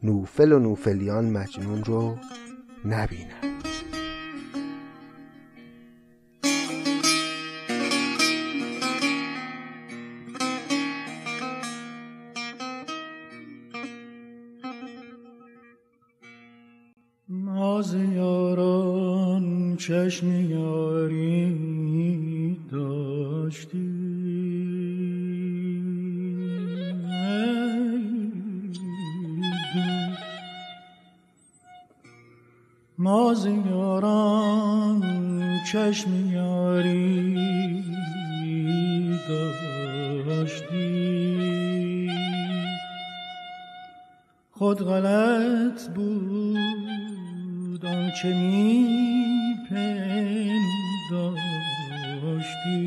نوفل 0.02 0.52
و 0.52 0.58
نوفلیان 0.58 1.30
مجنون 1.30 1.84
رو 1.84 2.16
نبینن 2.84 3.49
چشم 20.20 20.50
یاری 20.50 21.46
داشتی 22.70 23.90
ما 32.98 33.34
یاران 33.70 35.02
چشم 35.72 36.30
یاری 36.32 37.84
داشتی. 40.26 40.90
خود 44.50 44.78
غلط 44.82 45.88
بود 45.88 47.86
آنچه 47.86 48.34
می 48.34 48.99
پنداشتی 52.40 52.86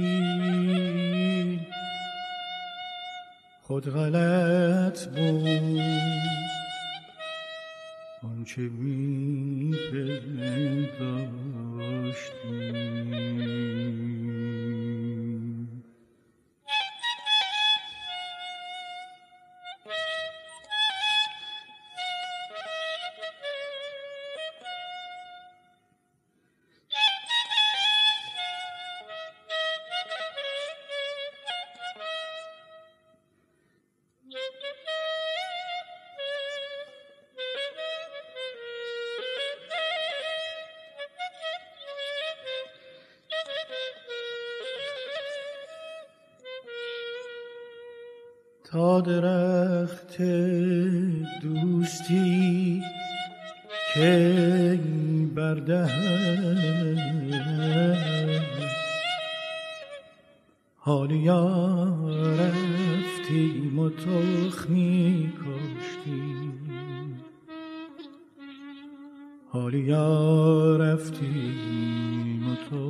خود 3.62 3.90
غلط 3.90 5.08
بود. 5.08 6.50
آنچه 8.24 8.62
می 8.62 9.53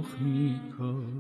Mexico. 0.04 1.13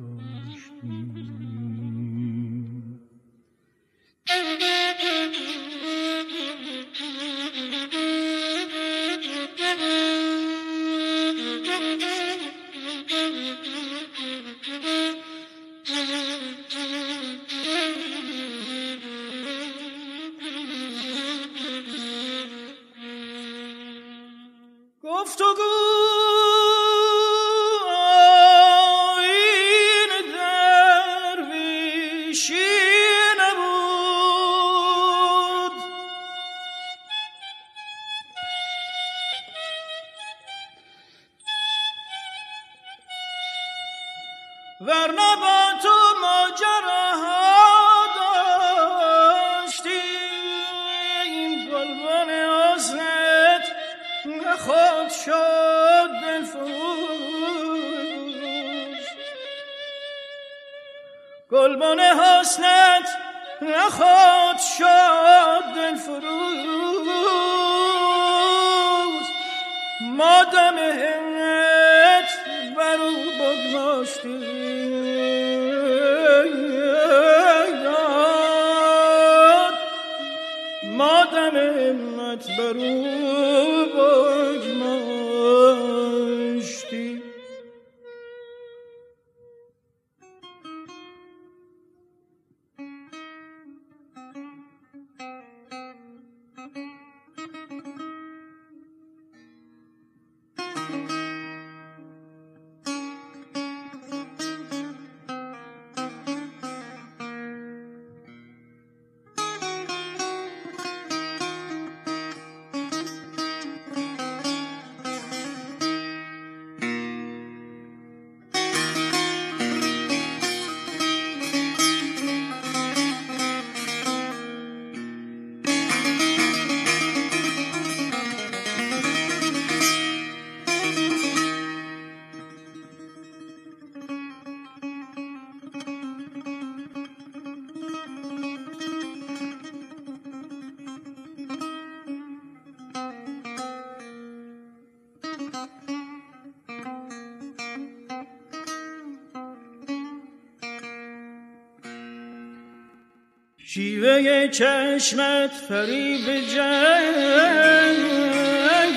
شیوه 153.74 154.47
چشمت 154.47 155.51
فریب 155.69 156.28
جنگ 156.55 158.03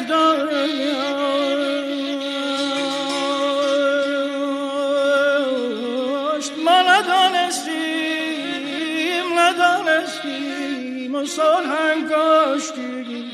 داشت. 0.08 0.52
ما 6.64 6.82
ندانستیم 6.82 7.78
ندانستیم 9.38 11.14
و 11.14 11.24
صلح 11.26 11.72
کاشتیم 12.08 13.30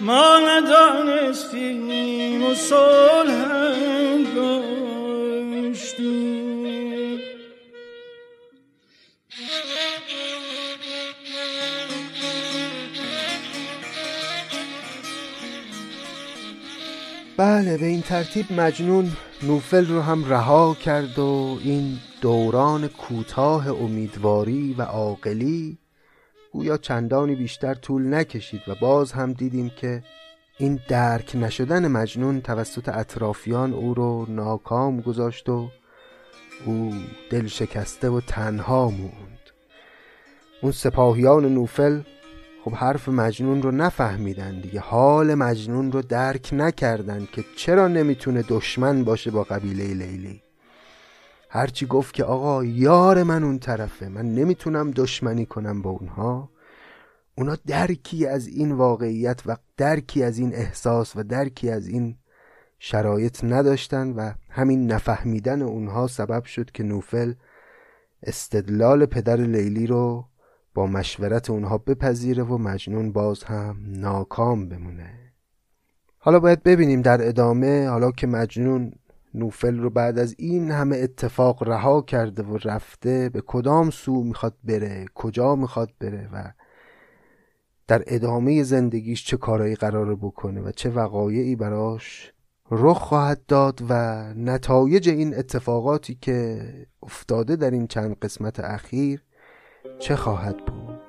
ما 0.00 0.38
ندانستیم 0.38 1.90
و 2.44 2.54
صلح 2.54 3.15
به 17.76 17.86
این 17.86 18.02
ترتیب 18.02 18.52
مجنون 18.52 19.12
نوفل 19.42 19.86
رو 19.86 20.00
هم 20.00 20.24
رها 20.24 20.74
کرد 20.74 21.18
و 21.18 21.58
این 21.64 21.98
دوران 22.20 22.88
کوتاه 22.88 23.68
امیدواری 23.68 24.74
و 24.78 24.82
عاقلی 24.82 25.78
گویا 26.52 26.76
چندانی 26.76 27.34
بیشتر 27.34 27.74
طول 27.74 28.14
نکشید 28.14 28.60
و 28.68 28.74
باز 28.74 29.12
هم 29.12 29.32
دیدیم 29.32 29.70
که 29.70 30.02
این 30.58 30.80
درک 30.88 31.36
نشدن 31.36 31.88
مجنون 31.88 32.40
توسط 32.40 32.88
اطرافیان 32.88 33.72
او 33.72 33.94
رو 33.94 34.26
ناکام 34.28 35.00
گذاشت 35.00 35.48
و 35.48 35.68
او 36.66 36.94
دل 37.30 37.46
شکسته 37.46 38.10
و 38.10 38.20
تنها 38.20 38.88
موند. 38.90 39.50
اون 40.62 40.72
سپاهیان 40.72 41.54
نوفل 41.54 42.00
خب 42.66 42.74
حرف 42.74 43.08
مجنون 43.08 43.62
رو 43.62 43.70
نفهمیدن 43.70 44.60
دیگه. 44.60 44.80
حال 44.80 45.34
مجنون 45.34 45.92
رو 45.92 46.02
درک 46.02 46.50
نکردن 46.52 47.28
که 47.32 47.44
چرا 47.56 47.88
نمی‌تونه 47.88 48.44
دشمن 48.48 49.04
باشه 49.04 49.30
با 49.30 49.42
قبیله 49.42 49.94
لیلی. 49.94 50.42
هرچی 51.50 51.86
گفت 51.86 52.14
که 52.14 52.24
آقا 52.24 52.64
یار 52.64 53.22
من 53.22 53.44
اون 53.44 53.58
طرفه 53.58 54.08
من 54.08 54.34
نمی‌تونم 54.34 54.90
دشمنی 54.90 55.46
کنم 55.46 55.82
با 55.82 55.90
اونها. 55.90 56.50
اونا 57.34 57.56
درکی 57.66 58.26
از 58.26 58.46
این 58.46 58.72
واقعیت 58.72 59.40
و 59.46 59.56
درکی 59.76 60.22
از 60.22 60.38
این 60.38 60.54
احساس 60.54 61.16
و 61.16 61.22
درکی 61.22 61.70
از 61.70 61.86
این 61.88 62.16
شرایط 62.78 63.44
نداشتن 63.44 64.10
و 64.10 64.32
همین 64.50 64.92
نفهمیدن 64.92 65.62
اونها 65.62 66.06
سبب 66.06 66.44
شد 66.44 66.70
که 66.70 66.82
نوفل 66.82 67.32
استدلال 68.22 69.06
پدر 69.06 69.36
لیلی 69.36 69.86
رو 69.86 70.28
با 70.76 70.86
مشورت 70.86 71.50
اونها 71.50 71.78
بپذیره 71.78 72.42
و 72.42 72.58
مجنون 72.58 73.12
باز 73.12 73.44
هم 73.44 73.76
ناکام 73.86 74.68
بمونه. 74.68 75.32
حالا 76.18 76.40
باید 76.40 76.62
ببینیم 76.62 77.02
در 77.02 77.28
ادامه 77.28 77.88
حالا 77.88 78.10
که 78.10 78.26
مجنون 78.26 78.92
نوفل 79.34 79.78
رو 79.78 79.90
بعد 79.90 80.18
از 80.18 80.34
این 80.38 80.70
همه 80.70 80.96
اتفاق 80.96 81.68
رها 81.68 82.02
کرده 82.02 82.42
و 82.42 82.58
رفته 82.64 83.28
به 83.28 83.42
کدام 83.46 83.90
سو 83.90 84.24
می‌خواد 84.24 84.54
بره؟ 84.64 85.06
کجا 85.14 85.56
می‌خواد 85.56 85.90
بره؟ 86.00 86.28
و 86.32 86.52
در 87.88 88.02
ادامه 88.06 88.62
زندگیش 88.62 89.24
چه 89.24 89.36
کارایی 89.36 89.74
قراره 89.74 90.14
بکنه 90.14 90.60
و 90.60 90.70
چه 90.70 90.90
وقایعی 90.90 91.56
براش 91.56 92.32
رخ 92.70 92.98
خواهد 92.98 93.46
داد 93.46 93.80
و 93.88 93.94
نتایج 94.34 95.08
این 95.08 95.38
اتفاقاتی 95.38 96.14
که 96.20 96.68
افتاده 97.02 97.56
در 97.56 97.70
این 97.70 97.86
چند 97.86 98.16
قسمت 98.18 98.60
اخیر 98.60 99.25
چه 99.98 100.16
خواهد 100.16 100.56
بود؟ 100.56 101.00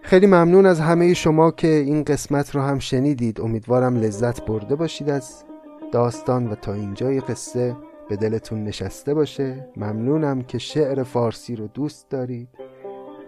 خیلی 0.00 0.26
ممنون 0.26 0.66
از 0.66 0.80
همه 0.80 1.14
شما 1.14 1.50
که 1.50 1.68
این 1.68 2.04
قسمت 2.04 2.54
رو 2.54 2.60
هم 2.60 2.78
شنیدید. 2.78 3.40
امیدوارم 3.40 3.96
لذت 3.96 4.44
برده 4.44 4.76
باشید 4.76 5.10
از 5.10 5.44
داستان 5.92 6.46
و 6.46 6.54
تا 6.54 6.74
اینجای 6.74 7.20
قصه 7.20 7.76
به 8.08 8.16
دلتون 8.16 8.64
نشسته 8.64 9.14
باشه. 9.14 9.68
ممنونم 9.76 10.42
که 10.42 10.58
شعر 10.58 11.02
فارسی 11.02 11.56
رو 11.56 11.66
دوست 11.66 12.10
دارید 12.10 12.48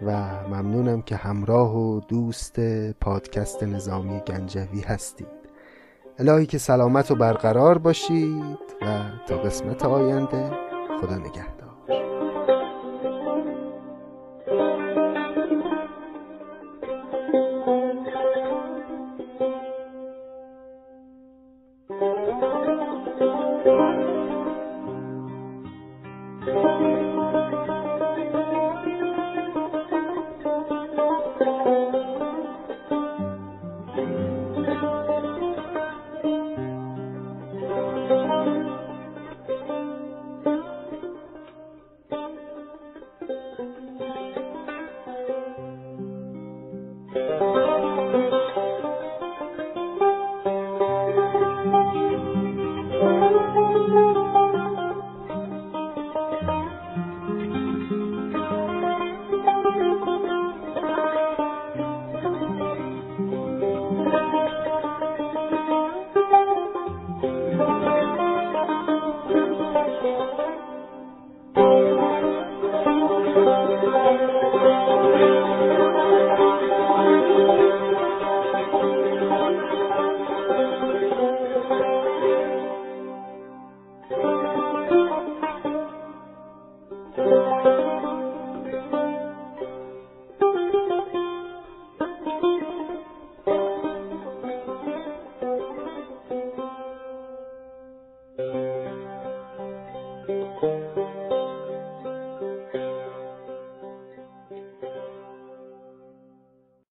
و 0.07 0.13
ممنونم 0.49 1.03
که 1.03 1.17
همراه 1.17 1.77
و 1.77 2.01
دوست 2.01 2.61
پادکست 2.91 3.63
نظامی 3.63 4.21
گنجوی 4.21 4.81
هستید. 4.81 5.47
الهی 6.19 6.47
که 6.47 6.59
سلامت 6.59 7.11
و 7.11 7.15
برقرار 7.15 7.79
باشید 7.79 8.59
و 8.83 9.03
تا 9.29 9.39
قسمت 9.39 9.85
آینده 9.85 10.51
خدا 11.01 11.15
نگهدار. 11.15 11.56